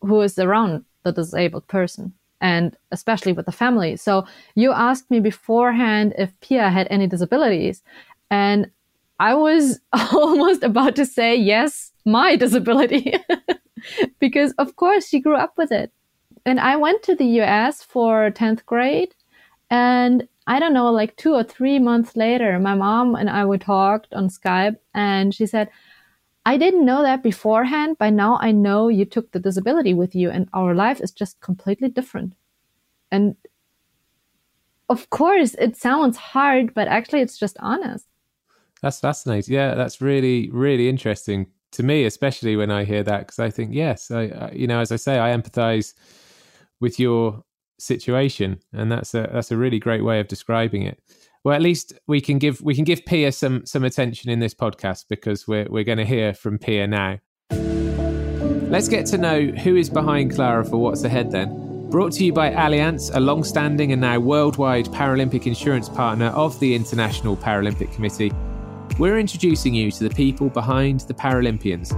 who 0.00 0.20
is 0.20 0.38
around 0.38 0.84
the 1.02 1.12
disabled 1.12 1.66
person 1.66 2.12
and 2.40 2.76
especially 2.92 3.32
with 3.32 3.46
the 3.46 3.52
family. 3.52 3.96
So 3.96 4.26
you 4.54 4.72
asked 4.72 5.10
me 5.10 5.18
beforehand 5.18 6.14
if 6.18 6.38
Pia 6.40 6.70
had 6.70 6.86
any 6.90 7.06
disabilities. 7.06 7.82
And 8.30 8.70
I 9.18 9.34
was 9.34 9.80
almost 9.92 10.62
about 10.62 10.94
to 10.96 11.06
say, 11.06 11.34
yes, 11.34 11.92
my 12.04 12.36
disability. 12.44 13.14
because 14.20 14.52
of 14.52 14.76
course 14.76 15.08
she 15.08 15.20
grew 15.20 15.36
up 15.36 15.54
with 15.56 15.72
it. 15.72 15.90
And 16.46 16.60
I 16.60 16.76
went 16.76 17.02
to 17.04 17.14
the 17.14 17.40
US 17.40 17.82
for 17.82 18.30
10th 18.30 18.64
grade 18.66 19.14
and 19.70 20.28
I 20.46 20.58
don't 20.58 20.74
know, 20.74 20.90
like 20.90 21.16
two 21.16 21.34
or 21.34 21.42
three 21.42 21.78
months 21.78 22.16
later, 22.16 22.58
my 22.58 22.74
mom 22.74 23.14
and 23.14 23.30
I 23.30 23.46
we 23.46 23.58
talked 23.58 24.12
on 24.12 24.28
Skype 24.28 24.76
and 24.92 25.34
she 25.34 25.46
said, 25.46 25.70
I 26.44 26.58
didn't 26.58 26.84
know 26.84 27.02
that 27.02 27.22
beforehand. 27.22 27.96
but 27.98 28.10
now 28.10 28.38
I 28.40 28.52
know 28.52 28.88
you 28.88 29.06
took 29.06 29.32
the 29.32 29.38
disability 29.38 29.94
with 29.94 30.14
you 30.14 30.30
and 30.30 30.48
our 30.52 30.74
life 30.74 31.00
is 31.00 31.12
just 31.12 31.40
completely 31.40 31.88
different. 31.88 32.34
And 33.10 33.36
of 34.90 35.08
course 35.08 35.54
it 35.54 35.76
sounds 35.76 36.18
hard, 36.18 36.74
but 36.74 36.88
actually 36.88 37.22
it's 37.22 37.38
just 37.38 37.56
honest. 37.60 38.06
That's 38.82 39.00
fascinating. 39.00 39.54
Yeah, 39.54 39.74
that's 39.74 40.02
really, 40.02 40.50
really 40.50 40.90
interesting 40.90 41.46
to 41.72 41.82
me, 41.82 42.04
especially 42.04 42.54
when 42.54 42.70
I 42.70 42.84
hear 42.84 43.02
that, 43.02 43.20
because 43.20 43.38
I 43.38 43.48
think, 43.48 43.72
yes, 43.72 44.10
I, 44.10 44.24
I, 44.24 44.52
you 44.52 44.66
know, 44.66 44.80
as 44.80 44.92
I 44.92 44.96
say, 44.96 45.18
I 45.18 45.34
empathize 45.34 45.94
with 46.80 47.00
your 47.00 47.42
situation, 47.78 48.60
and 48.72 48.90
that's 48.90 49.14
a 49.14 49.28
that's 49.32 49.50
a 49.50 49.56
really 49.56 49.78
great 49.78 50.04
way 50.04 50.20
of 50.20 50.28
describing 50.28 50.82
it. 50.82 51.00
Well, 51.44 51.54
at 51.54 51.62
least 51.62 51.92
we 52.06 52.20
can 52.20 52.38
give 52.38 52.60
we 52.62 52.74
can 52.74 52.84
give 52.84 53.04
Pia 53.04 53.32
some 53.32 53.66
some 53.66 53.84
attention 53.84 54.30
in 54.30 54.38
this 54.38 54.54
podcast 54.54 55.06
because 55.08 55.46
we're 55.46 55.66
we're 55.68 55.84
going 55.84 55.98
to 55.98 56.04
hear 56.04 56.32
from 56.32 56.58
Pia 56.58 56.86
now. 56.86 57.18
Let's 57.50 58.88
get 58.88 59.06
to 59.06 59.18
know 59.18 59.46
who 59.46 59.76
is 59.76 59.90
behind 59.90 60.34
Clara 60.34 60.64
for 60.64 60.78
what's 60.78 61.04
ahead 61.04 61.30
then. 61.30 61.90
Brought 61.90 62.12
to 62.14 62.24
you 62.24 62.32
by 62.32 62.50
Allianz, 62.50 63.14
a 63.14 63.20
long 63.20 63.44
standing 63.44 63.92
and 63.92 64.00
now 64.00 64.18
worldwide 64.18 64.86
Paralympic 64.86 65.46
insurance 65.46 65.88
partner 65.88 66.26
of 66.28 66.58
the 66.58 66.74
International 66.74 67.36
Paralympic 67.36 67.92
Committee. 67.92 68.32
We're 68.98 69.18
introducing 69.18 69.74
you 69.74 69.92
to 69.92 70.08
the 70.08 70.14
people 70.14 70.48
behind 70.48 71.00
the 71.00 71.14
Paralympians, 71.14 71.90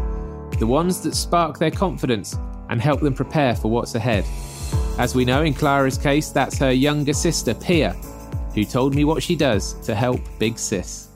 the 0.59 0.66
ones 0.66 1.00
that 1.03 1.14
spark 1.14 1.59
their 1.59 1.70
confidence 1.70 2.37
and 2.68 2.81
help 2.81 3.00
them 3.00 3.14
prepare 3.14 3.55
for 3.55 3.70
what's 3.70 3.94
ahead. 3.94 4.24
As 4.98 5.14
we 5.14 5.26
know 5.26 5.42
in 5.42 5.52
Clara's 5.52 5.98
case, 5.98 6.30
that's 6.30 6.56
her 6.59 6.72
younger 6.72 7.12
sister, 7.12 7.52
Pia, 7.52 7.92
who 8.54 8.64
told 8.64 8.94
me 8.94 9.04
what 9.04 9.22
she 9.22 9.37
does 9.37 9.74
to 9.85 9.94
help 9.94 10.20
Big 10.38 10.59
Sis. 10.59 11.09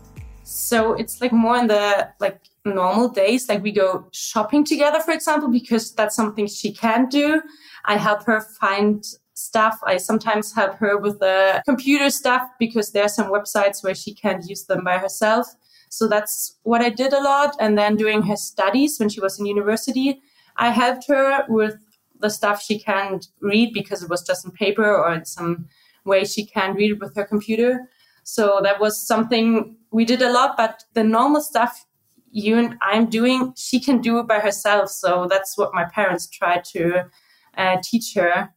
So 0.45 0.93
it's 0.93 1.23
like 1.23 1.33
more 1.33 1.57
in 1.57 1.67
the 1.67 2.11
like 2.21 2.41
normal 2.67 3.09
days, 3.09 3.49
like 3.49 3.63
we 3.63 3.73
go 3.73 4.07
shopping 4.13 4.65
together, 4.65 5.01
for 5.01 5.13
example, 5.13 5.49
because 5.49 5.95
that's 5.95 6.15
something 6.15 6.47
she 6.47 6.75
can 6.75 7.09
do. 7.09 7.41
I 7.87 7.97
help 7.97 8.25
her 8.27 8.43
find 8.61 9.03
stuff. 9.33 9.79
I 9.87 9.97
sometimes 9.97 10.53
help 10.53 10.75
her 10.75 10.99
with 10.99 11.19
the 11.21 11.63
computer 11.65 12.11
stuff 12.11 12.43
because 12.59 12.93
there 12.93 13.05
are 13.05 13.09
some 13.09 13.33
websites 13.33 13.83
where 13.83 13.95
she 13.95 14.13
can't 14.13 14.47
use 14.47 14.65
them 14.65 14.85
by 14.85 14.99
herself. 14.99 15.47
So 15.89 16.07
that's 16.07 16.59
what 16.65 16.83
I 16.83 16.91
did 16.91 17.15
a 17.15 17.23
lot. 17.23 17.57
And 17.59 17.79
then 17.79 17.97
during 17.97 18.21
her 18.25 18.37
studies 18.37 18.99
when 19.01 19.09
she 19.09 19.21
was 19.21 19.41
in 19.41 19.47
university, 19.47 20.21
I 20.57 20.69
helped 20.69 21.09
her 21.09 21.47
with 21.49 21.79
the 22.21 22.31
stuff 22.31 22.63
she 22.63 22.79
can't 22.79 23.27
read 23.41 23.73
because 23.73 24.03
it 24.03 24.11
was 24.11 24.23
just 24.23 24.45
in 24.45 24.51
paper 24.51 24.85
or 24.85 25.13
in 25.13 25.25
some 25.25 25.67
way 26.05 26.25
she 26.25 26.45
can't 26.47 26.77
read 26.77 26.93
it 26.93 27.01
with 27.01 27.15
her 27.15 27.25
computer. 27.25 27.89
So 28.25 28.61
that 28.63 28.81
was 28.81 29.01
something 29.01 29.77
we 29.91 30.05
did 30.05 30.23
a 30.23 30.33
lot, 30.33 30.57
but 30.57 30.85
the 30.95 31.05
normal 31.05 31.41
stuff 31.41 31.87
you 32.31 32.57
and 32.57 32.77
I'm 32.83 33.07
doing, 33.11 33.53
she 33.57 33.81
can 33.81 34.01
do 34.01 34.19
it 34.19 34.29
by 34.29 34.39
herself. 34.39 34.91
So 34.91 35.27
that's 35.29 35.59
what 35.59 35.75
my 35.75 35.85
parents 35.85 36.29
tried 36.29 36.65
to 36.67 37.11
uh, 37.57 37.79
teach 37.83 38.15
her. 38.15 38.55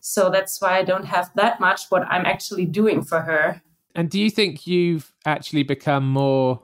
So 0.00 0.30
that's 0.30 0.60
why 0.60 0.78
I 0.78 0.84
don't 0.84 1.06
have 1.06 1.30
that 1.34 1.58
much 1.60 1.86
what 1.88 2.06
I'm 2.08 2.24
actually 2.24 2.66
doing 2.66 3.02
for 3.02 3.20
her. 3.20 3.60
And 3.94 4.08
do 4.08 4.20
you 4.20 4.30
think 4.30 4.66
you've 4.66 5.12
actually 5.26 5.64
become 5.64 6.08
more 6.08 6.62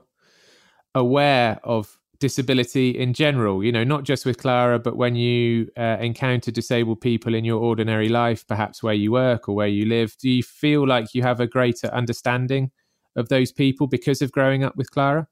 aware 0.93 1.59
of 1.63 1.99
disability 2.19 2.89
in 2.89 3.13
general 3.13 3.63
you 3.63 3.71
know 3.71 3.83
not 3.83 4.03
just 4.03 4.25
with 4.25 4.37
clara 4.37 4.79
but 4.79 4.97
when 4.97 5.15
you 5.15 5.67
uh, 5.77 5.97
encounter 5.99 6.51
disabled 6.51 7.01
people 7.01 7.33
in 7.33 7.45
your 7.45 7.59
ordinary 7.61 8.09
life 8.09 8.45
perhaps 8.47 8.81
where 8.81 8.93
you 8.93 9.11
work 9.11 9.49
or 9.49 9.55
where 9.55 9.67
you 9.67 9.85
live 9.85 10.15
do 10.17 10.29
you 10.29 10.43
feel 10.43 10.87
like 10.87 11.13
you 11.13 11.21
have 11.21 11.39
a 11.39 11.47
greater 11.47 11.87
understanding 11.87 12.71
of 13.15 13.29
those 13.29 13.51
people 13.51 13.87
because 13.87 14.21
of 14.21 14.31
growing 14.31 14.63
up 14.63 14.75
with 14.75 14.91
clara? 14.91 15.27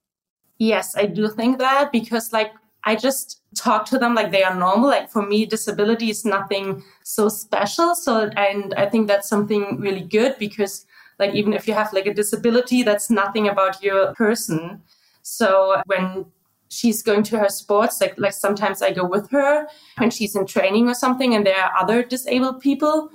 Yes 0.58 0.96
i 0.96 1.06
do 1.06 1.28
think 1.28 1.60
that 1.60 1.92
because 1.92 2.32
like 2.32 2.52
i 2.86 2.96
just 2.96 3.42
talk 3.56 3.86
to 3.86 3.98
them 3.98 4.16
like 4.16 4.32
they 4.32 4.44
are 4.44 4.56
normal. 4.56 4.90
Like 4.90 5.10
for 5.10 5.26
me 5.26 5.46
disability 5.46 6.10
is 6.10 6.26
nothing 6.26 6.84
so 7.04 7.30
special. 7.30 7.96
So 7.96 8.30
and 8.36 8.74
i 8.76 8.86
think 8.86 9.08
that's 9.08 9.30
something 9.30 9.80
really 9.80 10.02
good 10.02 10.36
because 10.40 10.86
like 11.20 11.34
even 11.34 11.54
if 11.54 11.68
you 11.68 11.74
have 11.74 11.94
like 11.94 12.08
a 12.08 12.14
disability 12.14 12.84
that's 12.84 13.10
nothing 13.10 13.48
about 13.48 13.82
your 13.84 14.14
person. 14.14 14.82
So 15.22 15.82
when 15.86 16.26
she's 16.74 17.04
going 17.04 17.24
to 17.24 17.38
her 17.38 17.50
sports 17.50 18.02
like 18.02 18.16
like 18.18 18.34
sometimes 18.34 18.82
i 18.82 18.92
go 18.92 19.06
with 19.06 19.30
her 19.30 19.68
when 19.98 20.10
she's 20.10 20.36
in 20.36 20.46
training 20.46 20.88
or 20.88 20.94
something 20.94 21.36
and 21.36 21.46
there 21.46 21.58
are 21.58 21.72
other 21.80 22.04
disabled 22.04 22.60
people. 22.60 23.10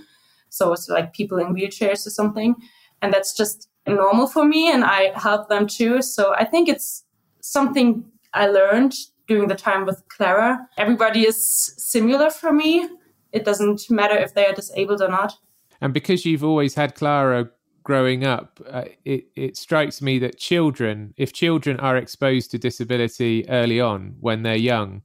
So 0.51 0.73
it's 0.73 0.89
like 0.89 1.13
people 1.13 1.39
in 1.39 1.55
wheelchairs 1.55 2.07
or 2.07 2.11
something. 2.11 2.55
And 3.03 3.13
that's 3.13 3.37
just 3.37 3.69
normal 3.87 4.27
for 4.27 4.45
me 4.45 4.71
and 4.71 4.85
i 4.85 5.13
help 5.19 5.49
them 5.49 5.67
too. 5.67 6.03
So 6.03 6.35
i 6.35 6.45
think 6.45 6.69
it's 6.69 7.05
something 7.41 8.05
i 8.35 8.47
learned 8.47 8.95
during 9.27 9.49
the 9.49 9.55
time 9.55 9.85
with 9.85 10.03
clara. 10.09 10.67
Everybody 10.79 11.27
is 11.27 11.39
similar 11.77 12.31
for 12.31 12.53
me. 12.53 12.89
It 13.33 13.45
doesn't 13.45 13.91
matter 13.91 14.17
if 14.17 14.35
they 14.35 14.47
are 14.47 14.55
disabled 14.55 15.03
or 15.03 15.09
not. 15.09 15.35
And 15.81 15.93
because 15.93 16.25
you've 16.25 16.45
always 16.45 16.75
had 16.75 16.95
clara 16.95 17.51
growing 17.89 18.23
up, 18.23 18.61
uh, 18.71 18.85
it, 19.07 19.29
it 19.35 19.57
strikes 19.57 20.03
me 20.03 20.19
that 20.19 20.37
children, 20.37 21.15
if 21.17 21.33
children 21.33 21.81
are 21.81 21.97
exposed 21.97 22.51
to 22.51 22.59
disability 22.59 23.49
early 23.49 23.81
on 23.81 24.15
when 24.21 24.43
they're 24.43 24.57
young, 24.57 25.01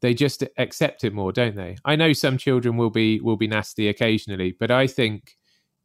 they 0.00 0.14
just 0.14 0.44
accept 0.56 1.02
it 1.02 1.12
more, 1.12 1.32
don't 1.32 1.56
they? 1.56 1.76
I 1.84 1.96
know 1.96 2.12
some 2.12 2.38
children 2.38 2.76
will 2.76 2.90
be 2.90 3.20
will 3.20 3.36
be 3.36 3.48
nasty 3.48 3.88
occasionally, 3.88 4.54
but 4.60 4.70
I 4.70 4.86
think 4.86 5.34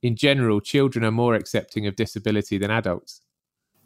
in 0.03 0.15
general, 0.15 0.61
children 0.61 1.03
are 1.03 1.09
more 1.23 1.33
accepting 1.33 1.87
of 1.87 1.95
disability 1.95 2.59
than 2.59 2.69
adults. 2.69 3.21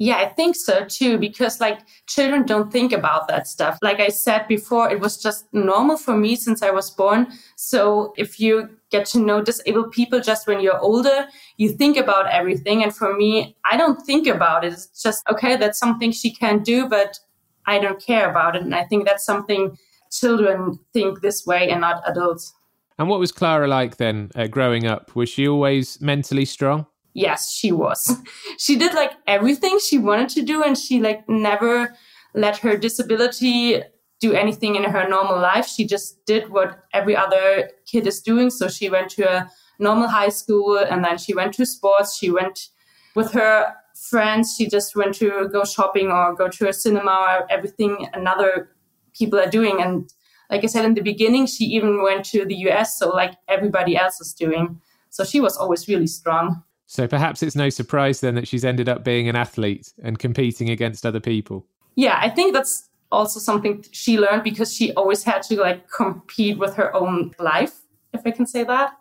Yeah, 0.01 0.15
I 0.15 0.29
think 0.29 0.55
so 0.55 0.85
too, 0.85 1.17
because 1.17 1.59
like 1.59 1.79
children 2.07 2.45
don't 2.45 2.71
think 2.71 2.93
about 2.93 3.27
that 3.27 3.47
stuff. 3.47 3.77
Like 3.81 3.99
I 3.99 4.07
said 4.07 4.47
before, 4.47 4.89
it 4.89 5.01
was 5.01 5.21
just 5.21 5.45
normal 5.53 5.97
for 5.97 6.15
me 6.15 6.37
since 6.37 6.63
I 6.63 6.71
was 6.71 6.89
born. 6.89 7.27
So 7.57 8.13
if 8.15 8.39
you 8.39 8.69
get 8.91 9.05
to 9.07 9.19
know 9.19 9.41
disabled 9.41 9.91
people 9.91 10.21
just 10.21 10.47
when 10.47 10.61
you're 10.61 10.79
older, 10.79 11.27
you 11.57 11.73
think 11.73 11.97
about 11.97 12.27
everything. 12.27 12.81
And 12.81 12.95
for 12.95 13.13
me, 13.13 13.57
I 13.69 13.75
don't 13.75 14.01
think 14.05 14.25
about 14.25 14.63
it. 14.63 14.71
It's 14.71 15.03
just, 15.03 15.21
okay, 15.29 15.57
that's 15.57 15.77
something 15.77 16.13
she 16.13 16.31
can 16.31 16.63
do, 16.63 16.87
but 16.87 17.19
I 17.65 17.77
don't 17.77 18.01
care 18.01 18.29
about 18.29 18.55
it. 18.55 18.61
And 18.61 18.73
I 18.73 18.85
think 18.85 19.05
that's 19.05 19.25
something 19.25 19.77
children 20.11 20.79
think 20.93 21.19
this 21.19 21.45
way 21.45 21.69
and 21.69 21.81
not 21.81 22.01
adults. 22.09 22.53
And 22.97 23.09
what 23.09 23.19
was 23.19 23.33
Clara 23.33 23.67
like 23.67 23.97
then 23.97 24.31
uh, 24.35 24.47
growing 24.47 24.87
up? 24.87 25.13
Was 25.13 25.27
she 25.27 25.45
always 25.45 25.99
mentally 25.99 26.45
strong? 26.45 26.85
Yes, 27.19 27.51
she 27.51 27.71
was. 27.71 28.15
she 28.57 28.75
did 28.77 28.93
like 28.93 29.11
everything 29.27 29.77
she 29.79 29.97
wanted 29.97 30.29
to 30.29 30.41
do 30.41 30.63
and 30.63 30.77
she 30.77 30.99
like 31.01 31.27
never 31.27 31.95
let 32.33 32.57
her 32.57 32.77
disability 32.77 33.81
do 34.21 34.33
anything 34.33 34.75
in 34.75 34.83
her 34.83 35.07
normal 35.07 35.39
life. 35.39 35.67
She 35.67 35.85
just 35.85 36.25
did 36.25 36.49
what 36.49 36.83
every 36.93 37.15
other 37.15 37.69
kid 37.85 38.07
is 38.07 38.21
doing. 38.21 38.49
So 38.49 38.67
she 38.67 38.89
went 38.89 39.09
to 39.11 39.23
a 39.29 39.49
normal 39.79 40.07
high 40.07 40.29
school 40.29 40.77
and 40.77 41.03
then 41.03 41.17
she 41.17 41.33
went 41.33 41.53
to 41.55 41.65
sports. 41.65 42.17
She 42.17 42.29
went 42.29 42.69
with 43.15 43.31
her 43.33 43.73
friends. 44.09 44.55
She 44.57 44.67
just 44.67 44.95
went 44.95 45.15
to 45.15 45.49
go 45.51 45.63
shopping 45.63 46.11
or 46.11 46.33
go 46.35 46.47
to 46.47 46.69
a 46.69 46.73
cinema 46.73 47.11
or 47.11 47.51
everything 47.51 48.07
another 48.13 48.71
people 49.13 49.39
are 49.39 49.49
doing. 49.49 49.81
And 49.81 50.11
like 50.49 50.63
I 50.63 50.67
said 50.67 50.85
in 50.85 50.93
the 50.93 51.01
beginning, 51.01 51.47
she 51.47 51.65
even 51.65 52.01
went 52.01 52.25
to 52.25 52.45
the 52.45 52.55
US. 52.67 52.97
So 52.97 53.09
like 53.09 53.35
everybody 53.47 53.97
else 53.97 54.21
is 54.21 54.33
doing. 54.33 54.81
So 55.09 55.23
she 55.23 55.39
was 55.39 55.57
always 55.57 55.87
really 55.87 56.07
strong. 56.07 56.63
So 56.91 57.07
perhaps 57.07 57.43
it's 57.43 57.55
no 57.55 57.69
surprise 57.69 58.19
then 58.19 58.33
that 58.33 58.47
she's 58.47 58.65
ended 58.65 58.89
up 58.89 59.03
being 59.03 59.29
an 59.29 59.35
athlete 59.35 59.93
and 60.01 60.17
competing 60.17 60.71
against 60.71 61.05
other 61.05 61.19
people. 61.19 61.67
Yeah, 61.93 62.17
I 62.19 62.29
think 62.29 62.55
that's 62.55 62.89
also 63.11 63.39
something 63.39 63.85
she 63.91 64.17
learned 64.17 64.43
because 64.43 64.73
she 64.73 64.91
always 64.93 65.21
had 65.21 65.43
to 65.43 65.61
like 65.61 65.87
compete 65.91 66.57
with 66.57 66.73
her 66.77 66.91
own 66.95 67.35
life, 67.37 67.75
if 68.11 68.21
I 68.25 68.31
can 68.31 68.47
say 68.47 68.63
that. 68.63 68.93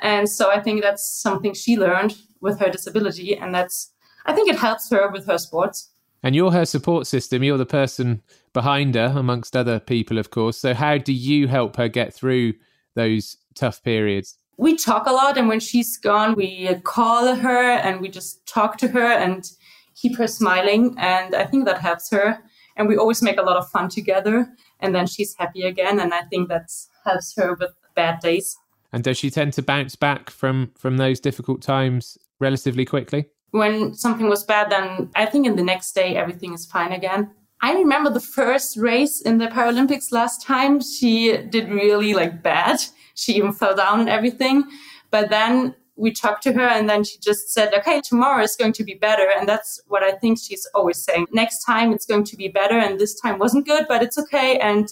And 0.00 0.28
so 0.28 0.50
I 0.50 0.60
think 0.60 0.82
that's 0.82 1.08
something 1.08 1.54
she 1.54 1.78
learned 1.78 2.18
with 2.42 2.60
her 2.60 2.68
disability. 2.68 3.38
And 3.38 3.54
that's, 3.54 3.90
I 4.26 4.34
think 4.34 4.50
it 4.50 4.58
helps 4.58 4.90
her 4.90 5.08
with 5.10 5.26
her 5.26 5.38
sports. 5.38 5.88
And 6.22 6.36
you're 6.36 6.52
her 6.52 6.66
support 6.66 7.06
system. 7.06 7.42
You're 7.42 7.56
the 7.56 7.64
person 7.64 8.20
behind 8.52 8.96
her, 8.96 9.14
amongst 9.16 9.56
other 9.56 9.80
people, 9.80 10.18
of 10.18 10.28
course. 10.28 10.58
So, 10.58 10.74
how 10.74 10.98
do 10.98 11.14
you 11.14 11.48
help 11.48 11.76
her 11.76 11.88
get 11.88 12.12
through 12.12 12.52
those 12.94 13.38
tough 13.54 13.82
periods? 13.82 14.36
We 14.60 14.76
talk 14.76 15.06
a 15.06 15.12
lot. 15.12 15.38
And 15.38 15.48
when 15.48 15.60
she's 15.60 15.96
gone, 15.96 16.34
we 16.34 16.74
call 16.84 17.34
her 17.34 17.62
and 17.86 18.00
we 18.00 18.08
just 18.08 18.46
talk 18.46 18.76
to 18.78 18.88
her 18.88 19.06
and 19.06 19.50
keep 19.94 20.16
her 20.18 20.26
smiling. 20.26 20.94
And 20.98 21.34
I 21.34 21.44
think 21.44 21.64
that 21.64 21.80
helps 21.80 22.10
her 22.10 22.38
and 22.80 22.88
we 22.88 22.96
always 22.96 23.22
make 23.22 23.38
a 23.38 23.42
lot 23.42 23.56
of 23.56 23.68
fun 23.70 23.88
together 23.88 24.48
and 24.80 24.94
then 24.94 25.06
she's 25.06 25.34
happy 25.38 25.62
again 25.62 26.00
and 26.00 26.14
i 26.14 26.22
think 26.22 26.48
that 26.48 26.70
helps 27.04 27.34
her 27.36 27.54
with 27.60 27.72
bad 27.94 28.18
days 28.20 28.56
and 28.92 29.04
does 29.04 29.18
she 29.18 29.30
tend 29.30 29.52
to 29.52 29.62
bounce 29.62 29.94
back 29.96 30.30
from 30.30 30.70
from 30.76 30.96
those 30.96 31.20
difficult 31.20 31.60
times 31.62 32.16
relatively 32.38 32.84
quickly 32.84 33.26
when 33.50 33.94
something 33.94 34.28
was 34.28 34.44
bad 34.44 34.70
then 34.70 35.10
i 35.14 35.26
think 35.26 35.46
in 35.46 35.56
the 35.56 35.62
next 35.62 35.92
day 35.92 36.16
everything 36.16 36.54
is 36.54 36.64
fine 36.66 36.92
again 36.92 37.30
i 37.60 37.74
remember 37.74 38.10
the 38.10 38.20
first 38.20 38.76
race 38.76 39.20
in 39.20 39.38
the 39.38 39.48
paralympics 39.48 40.10
last 40.10 40.42
time 40.42 40.80
she 40.80 41.36
did 41.48 41.68
really 41.68 42.14
like 42.14 42.42
bad 42.42 42.78
she 43.20 43.34
even 43.34 43.52
fell 43.52 43.74
down 43.74 44.00
and 44.00 44.08
everything 44.08 44.64
but 45.10 45.30
then 45.30 45.74
we 45.96 46.10
talked 46.10 46.42
to 46.44 46.52
her 46.52 46.66
and 46.66 46.88
then 46.88 47.04
she 47.04 47.18
just 47.18 47.52
said, 47.52 47.74
okay, 47.74 48.00
tomorrow 48.00 48.42
is 48.42 48.56
going 48.56 48.72
to 48.72 48.84
be 48.84 48.94
better. 48.94 49.26
And 49.36 49.48
that's 49.48 49.80
what 49.86 50.02
I 50.02 50.12
think 50.12 50.38
she's 50.40 50.66
always 50.74 51.02
saying. 51.02 51.26
Next 51.32 51.62
time 51.62 51.92
it's 51.92 52.06
going 52.06 52.24
to 52.24 52.36
be 52.36 52.48
better. 52.48 52.78
And 52.78 52.98
this 52.98 53.20
time 53.20 53.38
wasn't 53.38 53.66
good, 53.66 53.84
but 53.86 54.02
it's 54.02 54.16
okay. 54.16 54.58
And 54.58 54.88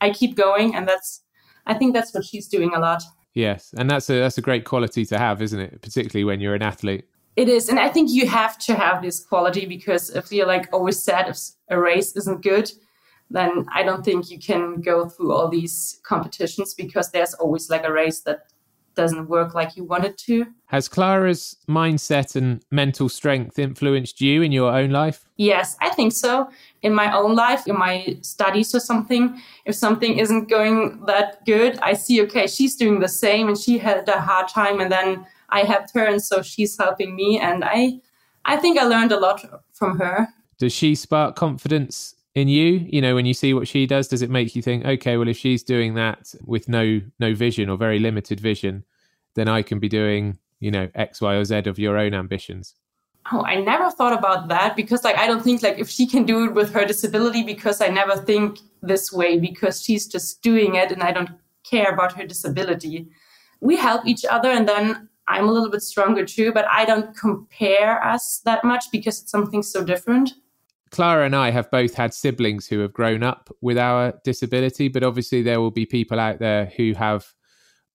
I 0.00 0.10
keep 0.10 0.36
going. 0.36 0.74
And 0.74 0.86
that's, 0.86 1.22
I 1.66 1.74
think 1.74 1.94
that's 1.94 2.12
what 2.12 2.24
she's 2.24 2.48
doing 2.48 2.74
a 2.74 2.78
lot. 2.78 3.02
Yes. 3.34 3.72
And 3.76 3.90
that's 3.90 4.10
a, 4.10 4.20
that's 4.20 4.38
a 4.38 4.42
great 4.42 4.64
quality 4.64 5.06
to 5.06 5.18
have, 5.18 5.40
isn't 5.40 5.58
it? 5.58 5.80
Particularly 5.80 6.24
when 6.24 6.40
you're 6.40 6.54
an 6.54 6.62
athlete. 6.62 7.06
It 7.36 7.48
is. 7.48 7.68
And 7.68 7.78
I 7.78 7.88
think 7.88 8.10
you 8.10 8.26
have 8.28 8.58
to 8.60 8.74
have 8.74 9.02
this 9.02 9.20
quality 9.20 9.66
because 9.66 10.10
if 10.10 10.32
you're 10.32 10.46
like 10.46 10.68
always 10.72 11.02
sad 11.02 11.28
if 11.28 11.38
a 11.70 11.78
race 11.80 12.14
isn't 12.16 12.42
good, 12.42 12.70
then 13.30 13.66
I 13.72 13.82
don't 13.82 14.04
think 14.04 14.30
you 14.30 14.38
can 14.38 14.80
go 14.80 15.08
through 15.08 15.32
all 15.32 15.48
these 15.48 16.00
competitions 16.04 16.74
because 16.74 17.10
there's 17.10 17.34
always 17.34 17.68
like 17.70 17.84
a 17.84 17.92
race 17.92 18.20
that 18.20 18.46
doesn't 18.96 19.28
work 19.28 19.54
like 19.54 19.76
you 19.76 19.84
want 19.84 20.04
it 20.04 20.16
to. 20.16 20.46
Has 20.66 20.88
Clara's 20.88 21.56
mindset 21.68 22.34
and 22.34 22.64
mental 22.70 23.08
strength 23.08 23.58
influenced 23.58 24.20
you 24.20 24.42
in 24.42 24.50
your 24.50 24.72
own 24.72 24.90
life? 24.90 25.24
Yes, 25.36 25.76
I 25.80 25.90
think 25.90 26.12
so. 26.12 26.48
In 26.82 26.94
my 26.94 27.14
own 27.14 27.36
life, 27.36 27.66
in 27.66 27.78
my 27.78 28.16
studies 28.22 28.74
or 28.74 28.80
something, 28.80 29.40
if 29.66 29.74
something 29.74 30.18
isn't 30.18 30.48
going 30.48 31.04
that 31.06 31.44
good, 31.44 31.78
I 31.80 31.92
see, 31.92 32.22
okay, 32.22 32.46
she's 32.46 32.74
doing 32.74 32.98
the 32.98 33.08
same 33.08 33.48
and 33.48 33.58
she 33.58 33.78
had 33.78 34.08
a 34.08 34.20
hard 34.20 34.48
time 34.48 34.80
and 34.80 34.90
then 34.90 35.26
I 35.50 35.60
helped 35.60 35.92
her 35.94 36.06
and 36.06 36.22
so 36.22 36.42
she's 36.42 36.76
helping 36.76 37.14
me 37.14 37.38
and 37.38 37.64
I 37.64 38.00
I 38.48 38.56
think 38.56 38.78
I 38.78 38.84
learned 38.84 39.12
a 39.12 39.18
lot 39.18 39.44
from 39.72 39.98
her. 39.98 40.28
Does 40.58 40.72
she 40.72 40.94
spark 40.94 41.36
confidence 41.36 42.15
in 42.36 42.48
you 42.48 42.86
you 42.92 43.00
know 43.00 43.14
when 43.14 43.26
you 43.26 43.34
see 43.34 43.52
what 43.54 43.66
she 43.66 43.86
does 43.86 44.06
does 44.06 44.22
it 44.22 44.30
make 44.30 44.54
you 44.54 44.62
think 44.62 44.84
okay 44.84 45.16
well 45.16 45.26
if 45.26 45.36
she's 45.36 45.64
doing 45.64 45.94
that 45.94 46.32
with 46.44 46.68
no 46.68 47.00
no 47.18 47.34
vision 47.34 47.68
or 47.68 47.76
very 47.76 47.98
limited 47.98 48.38
vision 48.38 48.84
then 49.34 49.48
i 49.48 49.62
can 49.62 49.80
be 49.80 49.88
doing 49.88 50.38
you 50.60 50.70
know 50.70 50.88
x 50.94 51.20
y 51.20 51.34
or 51.34 51.44
z 51.44 51.56
of 51.56 51.78
your 51.78 51.96
own 51.96 52.14
ambitions 52.14 52.74
oh 53.32 53.42
i 53.44 53.56
never 53.56 53.90
thought 53.90 54.16
about 54.16 54.48
that 54.48 54.76
because 54.76 55.02
like 55.02 55.16
i 55.16 55.26
don't 55.26 55.42
think 55.42 55.62
like 55.62 55.78
if 55.78 55.88
she 55.88 56.06
can 56.06 56.24
do 56.24 56.44
it 56.44 56.52
with 56.52 56.72
her 56.72 56.84
disability 56.84 57.42
because 57.42 57.80
i 57.80 57.88
never 57.88 58.16
think 58.16 58.60
this 58.82 59.10
way 59.10 59.38
because 59.38 59.82
she's 59.82 60.06
just 60.06 60.42
doing 60.42 60.74
it 60.74 60.92
and 60.92 61.02
i 61.02 61.10
don't 61.10 61.30
care 61.68 61.92
about 61.92 62.12
her 62.12 62.24
disability. 62.24 63.08
We 63.60 63.74
help 63.74 64.06
each 64.06 64.24
other 64.24 64.50
and 64.50 64.68
then 64.68 65.08
i'm 65.26 65.48
a 65.48 65.52
little 65.52 65.70
bit 65.70 65.82
stronger 65.82 66.24
too 66.24 66.52
but 66.52 66.66
i 66.70 66.84
don't 66.84 67.16
compare 67.16 68.04
us 68.04 68.42
that 68.44 68.62
much 68.62 68.84
because 68.92 69.22
it's 69.22 69.30
something 69.32 69.62
so 69.62 69.82
different 69.82 70.34
Clara 70.90 71.26
and 71.26 71.34
I 71.34 71.50
have 71.50 71.70
both 71.70 71.94
had 71.94 72.14
siblings 72.14 72.66
who 72.66 72.78
have 72.80 72.92
grown 72.92 73.22
up 73.22 73.50
with 73.60 73.76
our 73.76 74.14
disability, 74.24 74.88
but 74.88 75.02
obviously 75.02 75.42
there 75.42 75.60
will 75.60 75.70
be 75.70 75.86
people 75.86 76.20
out 76.20 76.38
there 76.38 76.66
who 76.76 76.94
have 76.94 77.32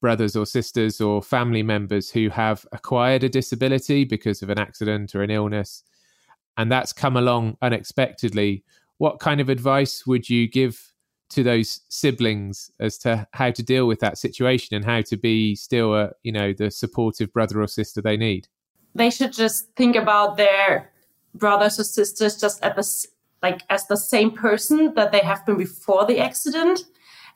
brothers 0.01 0.35
or 0.35 0.45
sisters 0.45 0.99
or 0.99 1.21
family 1.21 1.63
members 1.63 2.09
who 2.09 2.29
have 2.29 2.65
acquired 2.71 3.23
a 3.23 3.29
disability 3.29 4.03
because 4.03 4.41
of 4.41 4.49
an 4.49 4.59
accident 4.59 5.15
or 5.15 5.21
an 5.21 5.29
illness, 5.29 5.83
and 6.57 6.71
that's 6.71 6.91
come 6.91 7.15
along 7.15 7.57
unexpectedly. 7.61 8.63
What 8.97 9.19
kind 9.19 9.39
of 9.39 9.49
advice 9.49 10.05
would 10.05 10.29
you 10.29 10.47
give 10.47 10.91
to 11.29 11.43
those 11.43 11.81
siblings 11.87 12.69
as 12.79 12.97
to 12.99 13.25
how 13.31 13.51
to 13.51 13.63
deal 13.63 13.87
with 13.87 13.99
that 14.01 14.17
situation 14.17 14.75
and 14.75 14.83
how 14.83 15.01
to 15.01 15.15
be 15.15 15.55
still 15.55 15.95
a, 15.95 16.11
you 16.23 16.31
know, 16.31 16.51
the 16.51 16.69
supportive 16.69 17.31
brother 17.31 17.61
or 17.61 17.67
sister 17.67 18.01
they 18.01 18.17
need? 18.17 18.47
They 18.93 19.09
should 19.09 19.31
just 19.31 19.69
think 19.77 19.95
about 19.95 20.35
their 20.35 20.90
brothers 21.33 21.79
or 21.79 21.83
sisters 21.83 22.39
just 22.39 22.63
at 22.63 22.75
the 22.75 23.07
like 23.41 23.61
as 23.69 23.87
the 23.87 23.97
same 23.97 24.31
person 24.31 24.93
that 24.95 25.11
they 25.11 25.19
have 25.19 25.45
been 25.45 25.57
before 25.57 26.05
the 26.05 26.19
accident. 26.19 26.81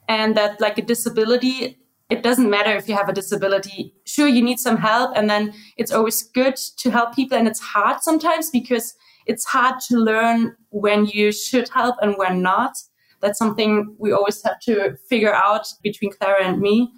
And 0.07 0.37
that 0.37 0.61
like 0.61 0.77
a 0.77 0.83
disability 0.83 1.79
it 2.09 2.21
doesn't 2.21 2.49
matter 2.49 2.75
if 2.75 2.87
you 2.87 2.95
have 2.95 3.09
a 3.09 3.13
disability. 3.13 3.93
Sure 4.05 4.27
you 4.27 4.41
need 4.41 4.59
some 4.59 4.77
help 4.77 5.11
and 5.15 5.29
then 5.29 5.53
it's 5.77 5.91
always 5.91 6.21
good 6.23 6.55
to 6.55 6.91
help 6.91 7.15
people 7.15 7.37
and 7.37 7.47
it's 7.47 7.59
hard 7.59 8.01
sometimes 8.01 8.51
because 8.51 8.95
it's 9.25 9.45
hard 9.45 9.79
to 9.87 9.97
learn 9.97 10.55
when 10.69 11.07
you 11.07 11.31
should 11.31 11.67
help 11.69 11.95
and 12.01 12.15
when 12.17 12.41
not. 12.41 12.77
That's 13.21 13.39
something 13.39 13.95
we 13.97 14.11
always 14.11 14.43
have 14.43 14.59
to 14.61 14.97
figure 15.09 15.33
out 15.33 15.65
between 15.81 16.11
clara 16.11 16.43
and 16.43 16.61
me. 16.61 16.91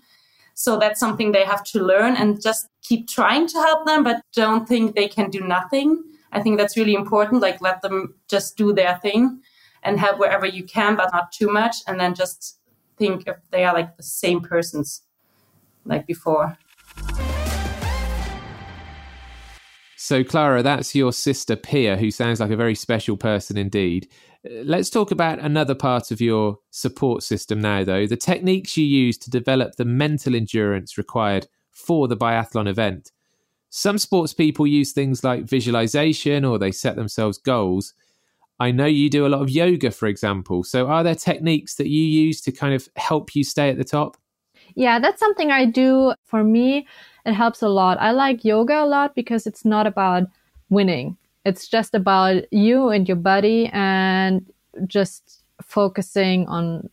So 0.55 0.77
that's 0.77 0.99
something 0.99 1.31
they 1.31 1.45
have 1.45 1.63
to 1.65 1.81
learn 1.81 2.17
and 2.17 2.41
just 2.41 2.67
keep 2.81 3.07
trying 3.07 3.47
to 3.47 3.57
help 3.59 3.85
them 3.85 4.03
but 4.03 4.21
don't 4.33 4.67
think 4.67 4.95
they 4.95 5.07
can 5.07 5.29
do 5.29 5.39
nothing 5.39 6.03
I 6.31 6.41
think 6.41 6.57
that's 6.57 6.77
really 6.77 6.93
important. 6.93 7.41
Like 7.41 7.61
let 7.61 7.81
them 7.81 8.15
just 8.27 8.57
do 8.57 8.73
their 8.73 8.97
thing 9.01 9.41
and 9.83 9.99
help 9.99 10.19
wherever 10.19 10.45
you 10.45 10.63
can, 10.63 10.95
but 10.95 11.09
not 11.13 11.31
too 11.31 11.49
much. 11.49 11.77
And 11.87 11.99
then 11.99 12.15
just 12.15 12.59
think 12.97 13.27
if 13.27 13.37
they 13.51 13.63
are 13.63 13.73
like 13.73 13.95
the 13.97 14.03
same 14.03 14.41
persons 14.41 15.03
like 15.85 16.05
before. 16.07 16.57
So, 19.99 20.23
Clara, 20.23 20.61
that's 20.61 20.95
your 20.95 21.11
sister 21.11 21.55
Pia, 21.55 21.97
who 21.97 22.11
sounds 22.11 22.39
like 22.39 22.51
a 22.51 22.55
very 22.55 22.75
special 22.75 23.17
person 23.17 23.57
indeed. 23.57 24.07
Uh, 24.45 24.61
let's 24.63 24.89
talk 24.89 25.11
about 25.11 25.39
another 25.39 25.75
part 25.75 26.11
of 26.11 26.21
your 26.21 26.59
support 26.69 27.23
system 27.23 27.59
now, 27.59 27.83
though 27.83 28.05
the 28.05 28.15
techniques 28.15 28.77
you 28.77 28.85
use 28.85 29.17
to 29.17 29.29
develop 29.29 29.75
the 29.75 29.85
mental 29.85 30.35
endurance 30.35 30.97
required 30.97 31.47
for 31.71 32.07
the 32.07 32.15
biathlon 32.15 32.69
event. 32.69 33.11
Some 33.69 33.97
sports 33.97 34.33
people 34.33 34.65
use 34.65 34.93
things 34.93 35.23
like 35.23 35.43
visualization 35.43 36.45
or 36.45 36.57
they 36.57 36.71
set 36.71 36.95
themselves 36.95 37.37
goals. 37.37 37.93
I 38.59 38.71
know 38.71 38.85
you 38.85 39.09
do 39.09 39.25
a 39.25 39.29
lot 39.29 39.41
of 39.41 39.49
yoga, 39.49 39.91
for 39.91 40.07
example. 40.07 40.63
So, 40.63 40.87
are 40.87 41.03
there 41.03 41.15
techniques 41.15 41.75
that 41.75 41.87
you 41.87 42.03
use 42.03 42.41
to 42.41 42.51
kind 42.51 42.73
of 42.73 42.89
help 42.95 43.35
you 43.35 43.43
stay 43.43 43.69
at 43.69 43.77
the 43.77 43.83
top? 43.83 44.17
Yeah, 44.75 44.99
that's 44.99 45.19
something 45.19 45.51
I 45.51 45.65
do. 45.65 46.13
For 46.25 46.43
me, 46.43 46.87
it 47.25 47.33
helps 47.33 47.61
a 47.61 47.69
lot. 47.69 47.99
I 47.99 48.11
like 48.11 48.43
yoga 48.43 48.83
a 48.83 48.85
lot 48.85 49.13
because 49.15 49.45
it's 49.45 49.63
not 49.63 49.85
about 49.85 50.23
winning, 50.69 51.17
it's 51.45 51.67
just 51.67 51.93
about 51.93 52.51
you 52.51 52.89
and 52.89 53.07
your 53.07 53.17
body 53.17 53.69
and 53.73 54.45
just 54.87 55.43
focusing 55.61 56.47
on 56.47 56.89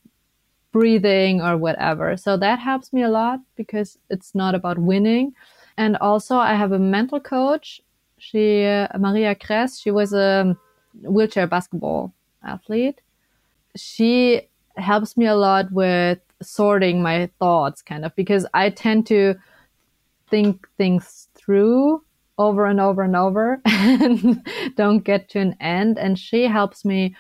breathing 0.73 1.41
or 1.41 1.57
whatever. 1.57 2.17
So, 2.17 2.37
that 2.37 2.59
helps 2.59 2.93
me 2.93 3.03
a 3.03 3.09
lot 3.09 3.41
because 3.57 3.97
it's 4.11 4.35
not 4.35 4.55
about 4.55 4.79
winning. 4.79 5.33
And 5.77 5.97
also, 5.97 6.37
I 6.37 6.55
have 6.55 6.73
a 6.73 6.79
mental 6.79 7.21
coach. 7.21 7.81
She, 8.19 8.63
Maria 8.99 9.35
Kress, 9.35 9.81
she 9.81 9.91
was 9.91 10.13
a 10.13 10.57
wheelchair 11.03 11.47
basketball 11.47 12.15
athlete. 12.45 13.01
She 13.77 14.49
helps 14.77 15.17
me 15.17 15.27
a 15.27 15.35
lot 15.35 15.71
with 15.73 16.19
sorting 16.43 17.03
my 17.03 17.29
thoughts, 17.39 17.83
kind 17.83 18.05
of, 18.05 18.15
because 18.15 18.47
I 18.55 18.71
tend 18.71 19.07
to 19.09 19.35
think 20.31 20.69
things 20.77 21.29
through 21.35 22.03
over 22.39 22.67
and 22.67 22.81
over 22.81 23.03
and 23.03 23.17
over 23.17 23.61
and 23.65 24.47
don't 24.77 25.05
get 25.05 25.29
to 25.31 25.41
an 25.41 25.57
end. 25.61 25.99
And 25.99 26.19
she 26.19 26.45
helps 26.45 26.85
me 26.85 27.17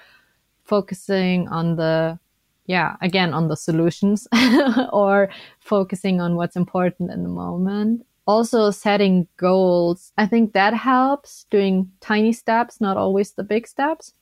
focusing 0.64 1.48
on 1.48 1.76
the, 1.76 2.18
yeah, 2.66 2.96
again, 3.00 3.34
on 3.34 3.48
the 3.48 3.56
solutions 3.56 4.26
or 4.92 5.28
focusing 5.60 6.20
on 6.20 6.36
what's 6.36 6.56
important 6.56 7.10
in 7.10 7.22
the 7.22 7.28
moment. 7.28 8.06
Also 8.26 8.70
setting 8.70 9.28
goals. 9.36 10.12
I 10.16 10.26
think 10.26 10.52
that 10.52 10.74
helps 10.74 11.46
doing 11.50 11.90
tiny 12.00 12.32
steps, 12.32 12.80
not 12.80 12.96
always 12.96 13.32
the 13.32 13.44
big 13.44 13.66
steps. 13.66 14.14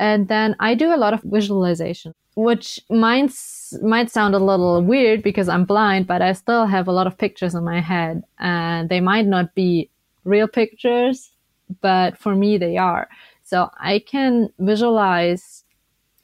And 0.00 0.28
then 0.28 0.56
I 0.60 0.74
do 0.74 0.94
a 0.94 0.96
lot 0.96 1.14
of 1.14 1.22
visualization, 1.22 2.14
which 2.34 2.80
might, 2.90 3.32
might 3.82 4.10
sound 4.10 4.34
a 4.34 4.38
little 4.38 4.82
weird 4.82 5.22
because 5.22 5.48
I'm 5.48 5.64
blind, 5.64 6.06
but 6.06 6.22
I 6.22 6.32
still 6.32 6.66
have 6.66 6.88
a 6.88 6.92
lot 6.92 7.06
of 7.06 7.18
pictures 7.18 7.54
in 7.54 7.64
my 7.64 7.80
head 7.80 8.22
and 8.38 8.88
they 8.88 9.00
might 9.00 9.26
not 9.26 9.54
be 9.54 9.90
real 10.24 10.48
pictures, 10.48 11.32
but 11.80 12.16
for 12.18 12.34
me, 12.34 12.58
they 12.58 12.76
are. 12.76 13.08
So 13.42 13.70
I 13.78 14.00
can 14.00 14.50
visualize 14.58 15.64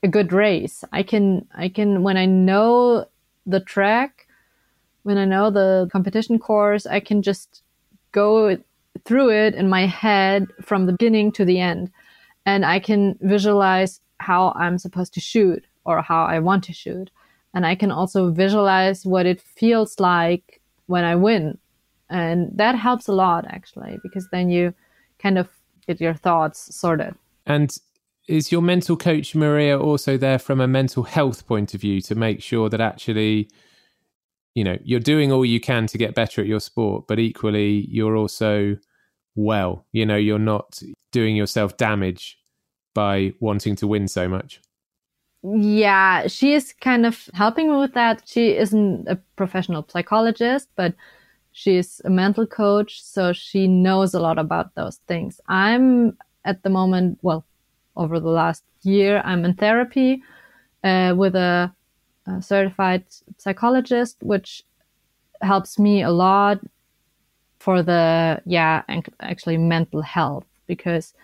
a 0.03 0.09
good 0.09 0.33
race. 0.33 0.85
I 0.93 1.03
can, 1.03 1.47
I 1.55 1.69
can, 1.69 2.03
when 2.03 2.17
I 2.17 2.27
know 2.27 3.07
the 3.47 3.61
track, 3.61 4.27
when 5.05 5.17
I 5.17 5.25
know 5.25 5.51
the 5.51 5.89
competition 5.93 6.39
course, 6.39 6.87
I 6.87 7.01
can 7.01 7.23
just 7.23 7.63
go 8.13 8.57
through 9.05 9.31
it 9.31 9.55
in 9.55 9.69
my 9.69 9.87
head 9.87 10.49
from 10.63 10.87
the 10.87 10.93
beginning 10.93 11.33
to 11.33 11.45
the 11.45 11.61
end 11.61 11.91
and 12.47 12.65
I 12.65 12.79
can 12.79 13.19
visualize 13.21 14.01
how 14.19 14.53
I'm 14.57 14.79
supposed 14.79 15.15
to 15.15 15.21
shoot 15.21 15.65
or 15.85 16.03
how 16.03 16.25
I 16.25 16.39
want 16.39 16.65
to 16.65 16.73
shoot. 16.73 17.11
And 17.53 17.67
I 17.67 17.75
can 17.75 17.91
also 17.91 18.31
visualize 18.31 19.07
what 19.07 19.27
it 19.27 19.41
feels 19.41 20.01
like 20.01 20.61
when 20.87 21.05
I 21.05 21.17
win. 21.17 21.59
And 22.11 22.51
that 22.55 22.75
helps 22.75 23.09
a 23.09 23.13
lot 23.13 23.47
actually, 23.49 23.99
because 24.03 24.29
then 24.31 24.51
you 24.51 24.75
kind 25.19 25.39
of 25.39 25.49
get 25.87 26.01
your 26.01 26.15
thoughts 26.15 26.75
sorted. 26.75 27.15
And 27.47 27.77
is 28.29 28.51
your 28.51 28.63
mental 28.63 28.97
coach, 28.97 29.35
Maria, 29.35 29.79
also 29.79 30.17
there 30.17 30.39
from 30.39 30.61
a 30.61 30.69
mental 30.69 31.03
health 31.03 31.47
point 31.47 31.75
of 31.75 31.81
view 31.81 32.01
to 32.03 32.15
make 32.15 32.43
sure 32.43 32.69
that 32.69 32.81
actually, 32.81 33.49
you 34.55 34.65
know, 34.65 34.79
you're 34.85 35.01
doing 35.01 35.33
all 35.33 35.45
you 35.45 35.61
can 35.61 35.87
to 35.89 35.99
get 35.99 36.15
better 36.15 36.41
at 36.41 36.47
your 36.47 36.61
sport, 36.61 37.07
but 37.09 37.19
equally 37.19 37.87
you're 37.91 38.17
also 38.17 38.77
well. 39.35 39.85
You 39.93 40.07
know, 40.07 40.17
you're 40.17 40.39
not 40.39 40.81
doing 41.13 41.37
yourself 41.37 41.77
damage 41.77 42.39
by 42.95 43.33
wanting 43.41 43.77
to 43.77 43.87
win 43.87 44.09
so 44.09 44.29
much. 44.29 44.61
Yeah, 45.43 46.27
she 46.27 46.55
is 46.55 46.73
kind 46.81 47.05
of 47.05 47.29
helping 47.35 47.71
me 47.71 47.77
with 47.79 47.93
that. 47.95 48.23
She 48.25 48.57
isn't 48.57 49.07
a 49.09 49.17
professional 49.37 49.87
psychologist, 49.89 50.69
but 50.75 50.95
she's 51.53 52.01
a 52.05 52.11
mental 52.11 52.47
coach, 52.47 53.03
so 53.03 53.33
she 53.33 53.69
knows 53.69 54.15
a 54.15 54.21
lot 54.21 54.39
about 54.39 54.75
those 54.75 54.97
things. 55.07 55.41
I'm 55.49 56.17
at 56.45 56.63
the 56.63 56.71
moment, 56.71 57.19
well, 57.23 57.45
over 57.97 58.21
the 58.21 58.31
last 58.31 58.65
year, 58.83 59.21
I'm 59.25 59.45
in 59.45 59.55
therapy 59.55 60.23
uh, 60.83 61.15
with 61.17 61.35
a, 61.35 61.73
a 62.27 62.41
certified 62.43 63.05
psychologist, 63.39 64.17
which 64.21 64.65
helps 65.43 65.79
me 65.79 66.03
a 66.03 66.11
lot 66.11 66.61
for 67.59 67.83
the 67.83 68.41
yeah 68.47 68.83
actually 69.21 69.57
mental 69.57 70.03
health 70.03 70.45
because 70.67 71.15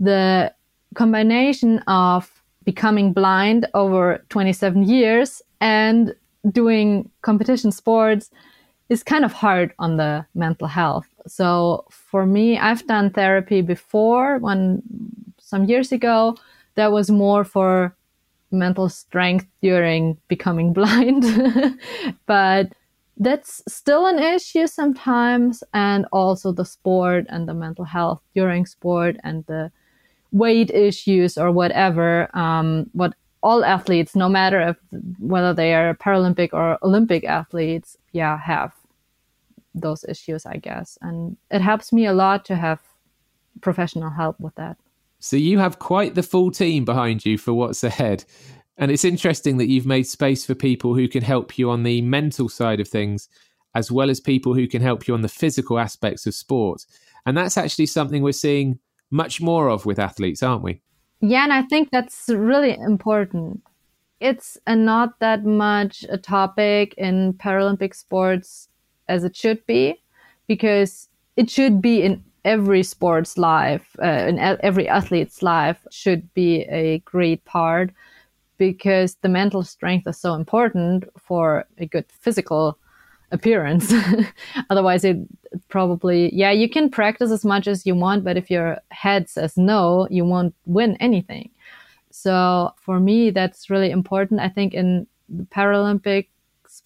the 0.00 0.52
combination 0.94 1.78
of 1.86 2.30
becoming 2.64 3.12
blind 3.12 3.66
over 3.74 4.24
27 4.28 4.82
years 4.82 5.42
and 5.60 6.14
doing 6.50 7.10
competition 7.22 7.72
sports 7.72 8.30
is 8.88 9.02
kind 9.02 9.24
of 9.24 9.32
hard 9.32 9.72
on 9.78 9.96
the 9.96 10.24
mental 10.34 10.66
health. 10.66 11.06
So 11.26 11.84
for 11.90 12.26
me, 12.26 12.58
I've 12.58 12.86
done 12.86 13.10
therapy 13.10 13.60
before 13.60 14.38
when 14.38 14.82
some 15.38 15.64
years 15.64 15.92
ago 15.92 16.36
that 16.74 16.92
was 16.92 17.10
more 17.10 17.44
for 17.44 17.94
mental 18.50 18.88
strength 18.88 19.46
during 19.62 20.18
becoming 20.28 20.72
blind. 20.78 21.24
but 22.26 22.72
that's 23.18 23.62
still 23.66 24.06
an 24.06 24.18
issue 24.18 24.66
sometimes 24.66 25.64
and 25.74 26.06
also 26.12 26.52
the 26.52 26.64
sport 26.64 27.26
and 27.28 27.48
the 27.48 27.54
mental 27.54 27.84
health 27.84 28.20
during 28.34 28.64
sport 28.64 29.16
and 29.24 29.44
the 29.46 29.70
weight 30.30 30.70
issues 30.70 31.36
or 31.36 31.50
whatever 31.50 32.28
um, 32.36 32.88
what 32.92 33.14
all 33.42 33.64
athletes 33.64 34.14
no 34.14 34.28
matter 34.28 34.60
if 34.60 34.76
whether 35.18 35.54
they 35.54 35.74
are 35.74 35.94
paralympic 35.94 36.50
or 36.52 36.76
olympic 36.82 37.24
athletes 37.24 37.96
yeah 38.12 38.36
have 38.36 38.74
those 39.74 40.04
issues 40.04 40.44
i 40.44 40.56
guess 40.56 40.98
and 41.02 41.36
it 41.50 41.60
helps 41.60 41.92
me 41.92 42.04
a 42.06 42.12
lot 42.12 42.44
to 42.44 42.56
have 42.56 42.80
professional 43.60 44.10
help 44.10 44.38
with 44.40 44.54
that 44.56 44.76
so 45.20 45.36
you 45.36 45.58
have 45.58 45.78
quite 45.78 46.14
the 46.14 46.22
full 46.22 46.50
team 46.50 46.84
behind 46.84 47.24
you 47.24 47.36
for 47.38 47.52
what's 47.52 47.82
ahead 47.84 48.24
and 48.78 48.92
it's 48.92 49.04
interesting 49.04 49.56
that 49.56 49.68
you've 49.68 49.86
made 49.86 50.06
space 50.06 50.46
for 50.46 50.54
people 50.54 50.94
who 50.94 51.08
can 51.08 51.22
help 51.22 51.58
you 51.58 51.68
on 51.68 51.82
the 51.82 52.00
mental 52.02 52.48
side 52.48 52.78
of 52.78 52.86
things, 52.86 53.28
as 53.74 53.90
well 53.90 54.08
as 54.08 54.20
people 54.20 54.54
who 54.54 54.68
can 54.68 54.80
help 54.80 55.08
you 55.08 55.14
on 55.14 55.22
the 55.22 55.28
physical 55.28 55.80
aspects 55.80 56.26
of 56.26 56.34
sport. 56.34 56.86
And 57.26 57.36
that's 57.36 57.58
actually 57.58 57.86
something 57.86 58.22
we're 58.22 58.32
seeing 58.32 58.78
much 59.10 59.40
more 59.40 59.68
of 59.68 59.84
with 59.84 59.98
athletes, 59.98 60.44
aren't 60.44 60.62
we? 60.62 60.80
Yeah, 61.20 61.42
and 61.42 61.52
I 61.52 61.62
think 61.62 61.90
that's 61.90 62.28
really 62.28 62.78
important. 62.78 63.62
It's 64.20 64.56
not 64.68 65.18
that 65.18 65.44
much 65.44 66.04
a 66.08 66.16
topic 66.16 66.94
in 66.96 67.34
Paralympic 67.34 67.96
sports 67.96 68.68
as 69.08 69.24
it 69.24 69.34
should 69.34 69.66
be, 69.66 70.00
because 70.46 71.08
it 71.36 71.50
should 71.50 71.82
be 71.82 72.02
in 72.02 72.22
every 72.48 72.82
sport's 72.82 73.36
life, 73.36 73.86
uh, 74.02 74.26
in 74.28 74.38
every 74.38 74.88
athlete's 74.88 75.42
life, 75.42 75.78
should 75.90 76.22
be 76.32 76.62
a 76.62 76.98
great 77.00 77.44
part 77.44 77.90
because 78.56 79.16
the 79.22 79.28
mental 79.28 79.62
strength 79.62 80.06
is 80.08 80.18
so 80.18 80.34
important 80.34 81.04
for 81.18 81.64
a 81.78 81.86
good 81.86 82.06
physical 82.08 82.78
appearance. 83.30 83.92
Otherwise, 84.70 85.04
it 85.04 85.18
probably, 85.68 86.34
yeah, 86.34 86.50
you 86.50 86.68
can 86.68 86.90
practice 86.90 87.30
as 87.30 87.44
much 87.44 87.68
as 87.68 87.86
you 87.86 87.94
want, 87.94 88.24
but 88.24 88.36
if 88.36 88.50
your 88.50 88.78
head 88.90 89.28
says 89.28 89.56
no, 89.56 90.08
you 90.10 90.24
won't 90.24 90.54
win 90.64 90.96
anything. 91.00 91.50
So 92.10 92.72
for 92.80 92.98
me, 92.98 93.30
that's 93.30 93.68
really 93.68 93.90
important. 93.90 94.40
I 94.40 94.48
think 94.48 94.72
in 94.72 95.06
the 95.28 95.44
Paralympic 95.44 96.28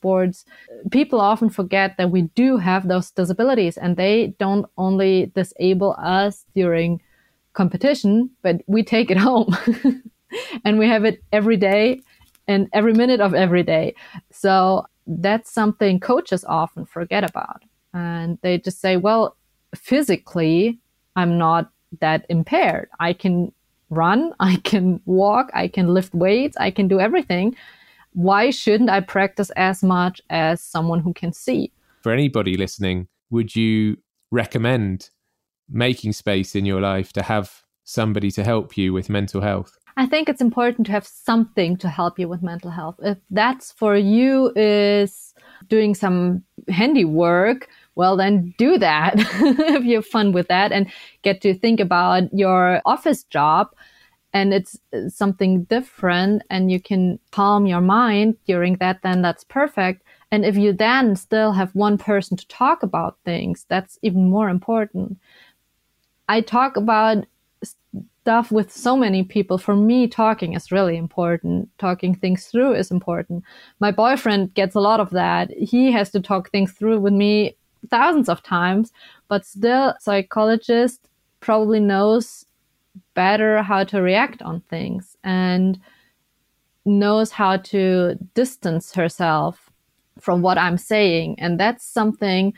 sports, 0.03 0.45
people 0.91 1.21
often 1.21 1.49
forget 1.49 1.97
that 1.97 2.11
we 2.11 2.23
do 2.35 2.57
have 2.57 2.89
those 2.89 3.13
disabilities 3.13 3.77
and 3.79 3.97
they 3.97 4.35
don't 4.39 4.67
only 4.77 5.31
disable 5.35 5.95
us 5.99 6.45
during 6.57 7.01
competition, 7.53 8.31
but 8.43 8.57
we 8.67 8.83
take 8.83 9.11
it 9.11 9.17
home. 9.29 9.57
and 10.65 10.79
we 10.79 10.89
have 10.89 11.05
it 11.05 11.23
every 11.33 11.57
day 11.57 12.01
and 12.49 12.69
every 12.73 12.93
minute 12.95 13.21
of 13.21 13.33
every 13.35 13.63
day. 13.63 13.95
So 14.33 14.87
that's 15.07 15.53
something 15.53 16.01
coaches 16.01 16.45
often 16.45 16.85
forget 16.85 17.23
about. 17.23 17.63
And 17.95 18.39
they 18.43 18.59
just 18.59 18.81
say, 18.81 18.97
well, 18.97 19.37
physically, 19.77 20.81
I'm 21.15 21.39
not 21.39 21.71
that 22.01 22.27
impaired. 22.29 22.89
I 22.99 23.13
can 23.13 23.53
run, 23.91 24.33
I 24.41 24.57
can 24.65 25.01
walk, 25.07 25.51
I 25.55 25.69
can 25.69 25.95
lift 25.95 26.13
weights, 26.13 26.57
I 26.57 26.73
can 26.73 26.89
do 26.89 26.99
everything. 26.99 27.55
Why 28.13 28.51
shouldn't 28.51 28.91
I 28.91 29.01
practice 29.01 29.51
as 29.57 29.83
much 29.83 30.21
as 30.31 30.63
someone 30.63 31.01
who 31.01 31.15
can 31.15 31.33
see? 31.33 31.73
For 32.03 32.13
anybody 32.13 32.57
listening, 32.57 33.09
would 33.31 33.57
you 33.57 33.99
recommend 34.31 35.11
making 35.69 36.13
space 36.13 36.55
in 36.55 36.67
your 36.67 36.81
life 36.81 37.13
to 37.15 37.23
have 37.23 37.63
somebody 37.85 38.31
to 38.33 38.45
help 38.45 38.77
you 38.77 38.93
with 38.93 39.09
mental 39.09 39.41
health? 39.41 39.79
I 39.97 40.07
think 40.07 40.29
it's 40.29 40.41
important 40.41 40.87
to 40.87 40.93
have 40.93 41.07
something 41.07 41.77
to 41.79 41.89
help 41.89 42.19
you 42.19 42.29
with 42.29 42.43
mental 42.43 42.71
health. 42.71 42.97
If 43.03 43.19
that's 43.31 43.73
for 43.73 43.97
you 43.97 44.53
is 44.57 45.35
doing 45.69 45.95
some 45.95 46.43
handiwork, 46.69 47.69
well, 47.95 48.17
then 48.17 48.55
do 48.57 48.79
that 48.79 49.15
if 49.17 49.85
you 49.85 49.97
have 49.97 50.07
fun 50.07 50.33
with 50.33 50.49
that 50.49 50.73
and 50.73 50.91
get 51.23 51.41
to 51.43 51.55
think 51.55 51.79
about 51.79 52.33
your 52.33 52.81
office 52.87 53.23
job 53.25 53.69
and 54.33 54.55
it's 54.55 54.79
something 55.09 55.65
different 55.65 56.43
and 56.49 56.71
you 56.71 56.81
can 56.81 57.19
calm 57.31 57.67
your 57.67 57.81
mind 57.81 58.37
during 58.47 58.77
that, 58.77 59.03
then 59.03 59.23
that's 59.23 59.45
perfect. 59.45 60.03
And 60.31 60.45
if 60.45 60.57
you 60.57 60.73
then 60.73 61.17
still 61.17 61.53
have 61.53 61.75
one 61.75 61.99
person 61.99 62.37
to 62.39 62.49
talk 62.49 62.83
about 62.83 63.19
things, 63.25 63.67
that's 63.69 63.99
even 64.03 64.31
more 64.31 64.49
important. 64.49 65.19
I 66.29 66.41
talk 66.41 66.77
about 66.77 67.27
stuff 68.23 68.51
with 68.51 68.73
so 68.73 68.97
many 68.97 69.25
people, 69.25 69.59
for 69.59 69.77
me, 69.77 70.07
talking 70.07 70.55
is 70.55 70.73
really 70.73 70.97
important. 70.97 71.69
Talking 71.79 72.15
things 72.15 72.47
through 72.47 72.75
is 72.75 72.91
important. 72.91 73.45
My 73.81 73.91
boyfriend 73.91 74.55
gets 74.55 74.75
a 74.75 74.81
lot 74.81 75.01
of 75.01 75.11
that. 75.11 75.51
He 75.51 75.93
has 75.93 76.11
to 76.13 76.21
talk 76.21 76.51
things 76.51 76.73
through 76.73 77.01
with 77.01 77.13
me 77.13 77.57
thousands 77.91 78.29
of 78.29 78.43
times, 78.43 78.93
but 79.29 79.45
still, 79.45 79.95
psychologist 79.99 81.09
probably 81.41 81.81
knows 81.81 82.47
better 83.15 83.63
how 83.63 83.85
to 83.85 84.03
react 84.03 84.43
on 84.43 84.61
things 84.63 85.17
and 85.25 85.79
knows 86.85 87.31
how 87.31 87.57
to 87.57 88.17
distance 88.35 88.93
herself 88.95 89.71
from 90.21 90.43
what 90.43 90.59
I'm 90.59 90.79
saying. 90.79 91.39
And 91.39 91.59
that's 91.59 91.85
something 91.85 92.53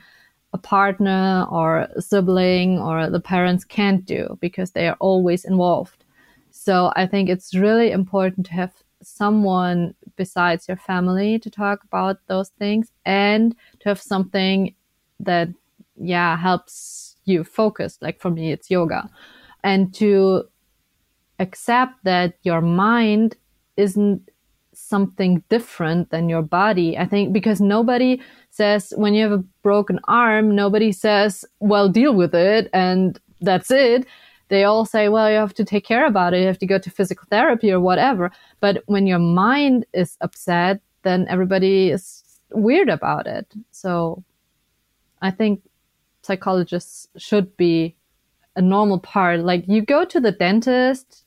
a 0.52 0.58
partner 0.58 1.46
or 1.50 1.88
a 1.96 2.00
sibling 2.00 2.78
or 2.78 3.10
the 3.10 3.20
parents 3.20 3.64
can't 3.64 4.04
do 4.04 4.38
because 4.40 4.70
they 4.70 4.88
are 4.88 4.96
always 5.00 5.44
involved. 5.44 6.04
So 6.50 6.92
I 6.94 7.06
think 7.06 7.28
it's 7.28 7.54
really 7.54 7.90
important 7.90 8.46
to 8.46 8.52
have 8.52 8.72
someone 9.02 9.94
besides 10.16 10.68
your 10.68 10.76
family 10.76 11.38
to 11.40 11.50
talk 11.50 11.82
about 11.84 12.18
those 12.28 12.50
things 12.50 12.92
and 13.04 13.54
to 13.80 13.88
have 13.88 14.00
something 14.00 14.74
that, 15.20 15.48
yeah, 15.96 16.36
helps 16.36 17.16
you 17.24 17.44
focus. 17.44 17.98
Like 18.00 18.20
for 18.20 18.30
me, 18.30 18.52
it's 18.52 18.70
yoga. 18.70 19.10
And 19.64 19.92
to 19.94 20.44
accept 21.40 22.04
that 22.04 22.34
your 22.42 22.60
mind 22.60 23.36
isn't 23.76 24.30
something 24.72 25.42
different 25.48 26.10
than 26.10 26.28
your 26.28 26.42
body. 26.42 26.98
I 26.98 27.06
think 27.06 27.32
because 27.32 27.60
nobody 27.60 28.20
says 28.50 28.92
when 28.96 29.14
you 29.14 29.22
have 29.22 29.32
a 29.32 29.44
broken 29.62 29.98
arm, 30.06 30.54
nobody 30.54 30.92
says, 30.92 31.44
well, 31.60 31.88
deal 31.88 32.14
with 32.14 32.34
it 32.34 32.68
and 32.72 33.18
that's 33.40 33.70
it. 33.70 34.06
They 34.48 34.64
all 34.64 34.84
say, 34.84 35.08
well, 35.08 35.30
you 35.30 35.36
have 35.36 35.54
to 35.54 35.64
take 35.64 35.84
care 35.84 36.06
about 36.06 36.34
it. 36.34 36.40
You 36.40 36.46
have 36.46 36.58
to 36.58 36.66
go 36.66 36.78
to 36.78 36.90
physical 36.90 37.26
therapy 37.30 37.72
or 37.72 37.80
whatever. 37.80 38.30
But 38.60 38.82
when 38.86 39.06
your 39.06 39.18
mind 39.18 39.86
is 39.92 40.16
upset, 40.20 40.80
then 41.02 41.26
everybody 41.28 41.90
is 41.90 42.22
weird 42.50 42.88
about 42.88 43.26
it. 43.26 43.46
So 43.70 44.22
I 45.22 45.30
think 45.30 45.62
psychologists 46.22 47.08
should 47.16 47.56
be 47.56 47.96
a 48.56 48.62
normal 48.62 48.98
part. 48.98 49.40
Like 49.40 49.64
you 49.66 49.82
go 49.82 50.04
to 50.04 50.20
the 50.20 50.32
dentist, 50.32 51.24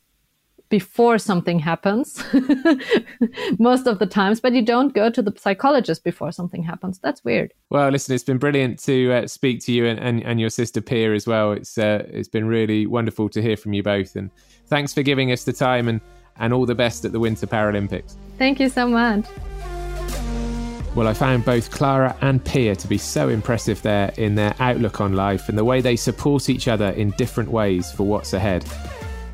before 0.68 1.18
something 1.18 1.58
happens 1.58 2.22
most 3.58 3.86
of 3.86 3.98
the 3.98 4.06
times, 4.06 4.40
but 4.40 4.52
you 4.52 4.62
don't 4.62 4.94
go 4.94 5.10
to 5.10 5.22
the 5.22 5.32
psychologist 5.36 6.04
before 6.04 6.30
something 6.32 6.62
happens. 6.62 6.98
That's 6.98 7.24
weird. 7.24 7.54
Well, 7.70 7.88
listen, 7.88 8.14
it's 8.14 8.24
been 8.24 8.38
brilliant 8.38 8.78
to 8.80 9.12
uh, 9.12 9.26
speak 9.26 9.60
to 9.64 9.72
you 9.72 9.86
and, 9.86 9.98
and, 9.98 10.22
and, 10.24 10.40
your 10.40 10.50
sister 10.50 10.80
Pia 10.80 11.14
as 11.14 11.26
well. 11.26 11.52
It's 11.52 11.78
uh, 11.78 12.06
it's 12.08 12.28
been 12.28 12.46
really 12.46 12.86
wonderful 12.86 13.28
to 13.30 13.42
hear 13.42 13.56
from 13.56 13.72
you 13.72 13.82
both, 13.82 14.16
and 14.16 14.30
thanks 14.66 14.92
for 14.92 15.02
giving 15.02 15.32
us 15.32 15.44
the 15.44 15.52
time 15.52 15.88
and 15.88 16.00
and 16.36 16.52
all 16.52 16.66
the 16.66 16.74
best 16.74 17.04
at 17.04 17.12
the 17.12 17.20
Winter 17.20 17.46
Paralympics. 17.46 18.16
Thank 18.38 18.60
you 18.60 18.68
so 18.68 18.86
much. 18.86 19.24
Well, 20.94 21.06
I 21.06 21.14
found 21.14 21.44
both 21.44 21.70
Clara 21.70 22.16
and 22.22 22.44
Pia 22.44 22.74
to 22.74 22.88
be 22.88 22.98
so 22.98 23.28
impressive 23.28 23.80
there 23.82 24.12
in 24.16 24.34
their 24.34 24.54
outlook 24.58 25.00
on 25.00 25.12
life 25.12 25.48
and 25.48 25.56
the 25.56 25.64
way 25.64 25.80
they 25.80 25.96
support 25.96 26.48
each 26.48 26.66
other 26.66 26.88
in 26.90 27.10
different 27.12 27.50
ways 27.50 27.92
for 27.92 28.04
what's 28.04 28.32
ahead. 28.32 28.64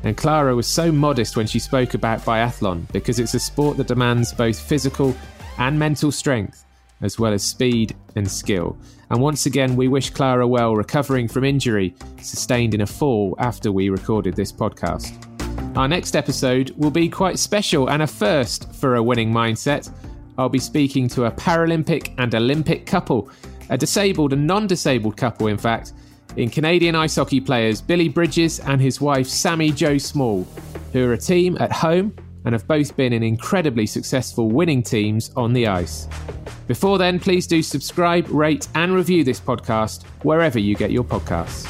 And 0.03 0.15
Clara 0.15 0.55
was 0.55 0.67
so 0.67 0.91
modest 0.91 1.35
when 1.35 1.47
she 1.47 1.57
spoke 1.57 1.95
about 1.95 2.19
biathlon 2.19 2.91
because 2.91 3.17
it's 3.17 3.33
a 3.33 3.39
sport 3.39 3.77
that 3.77 3.87
demands 3.87 4.31
both 4.31 4.59
physical 4.59 5.15
and 5.57 5.79
mental 5.79 6.11
strength, 6.11 6.63
as 7.01 7.17
well 7.17 7.33
as 7.33 7.41
speed 7.41 7.95
and 8.15 8.29
skill. 8.29 8.77
And 9.09 9.19
once 9.19 9.47
again, 9.47 9.75
we 9.75 9.87
wish 9.87 10.11
Clara 10.11 10.47
well 10.47 10.75
recovering 10.75 11.27
from 11.27 11.43
injury 11.43 11.95
sustained 12.21 12.75
in 12.75 12.81
a 12.81 12.87
fall 12.87 13.35
after 13.39 13.71
we 13.71 13.89
recorded 13.89 14.35
this 14.35 14.51
podcast. 14.51 15.15
Our 15.75 15.87
next 15.87 16.15
episode 16.15 16.69
will 16.77 16.91
be 16.91 17.09
quite 17.09 17.39
special 17.39 17.89
and 17.89 18.03
a 18.03 18.07
first 18.07 18.71
for 18.73 18.95
a 18.95 19.03
winning 19.03 19.31
mindset. 19.31 19.91
I'll 20.37 20.49
be 20.49 20.59
speaking 20.59 21.07
to 21.09 21.25
a 21.25 21.31
Paralympic 21.31 22.13
and 22.17 22.33
Olympic 22.35 22.85
couple, 22.85 23.29
a 23.69 23.77
disabled 23.77 24.33
and 24.33 24.45
non 24.45 24.67
disabled 24.67 25.17
couple, 25.17 25.47
in 25.47 25.57
fact, 25.57 25.93
in 26.37 26.49
Canadian 26.49 26.95
ice 26.95 27.15
hockey 27.15 27.39
players 27.39 27.81
Billy 27.81 28.09
Bridges 28.09 28.59
and 28.59 28.81
his 28.81 28.99
wife 28.99 29.27
Sami 29.27 29.71
Jo 29.71 29.97
Small, 29.97 30.43
who 30.93 31.07
are 31.07 31.13
a 31.13 31.17
team 31.17 31.57
at 31.59 31.71
home 31.71 32.15
and 32.45 32.53
have 32.53 32.67
both 32.67 32.95
been 32.95 33.13
in 33.13 33.23
incredibly 33.23 33.85
successful 33.85 34.49
winning 34.49 34.83
teams 34.83 35.31
on 35.35 35.53
the 35.53 35.67
ice. 35.67 36.07
Before 36.67 36.97
then, 36.97 37.19
please 37.19 37.47
do 37.47 37.61
subscribe, 37.61 38.27
rate, 38.29 38.67
and 38.75 38.93
review 38.93 39.23
this 39.23 39.39
podcast 39.39 40.03
wherever 40.23 40.59
you 40.59 40.75
get 40.75 40.91
your 40.91 41.03
podcasts. 41.03 41.65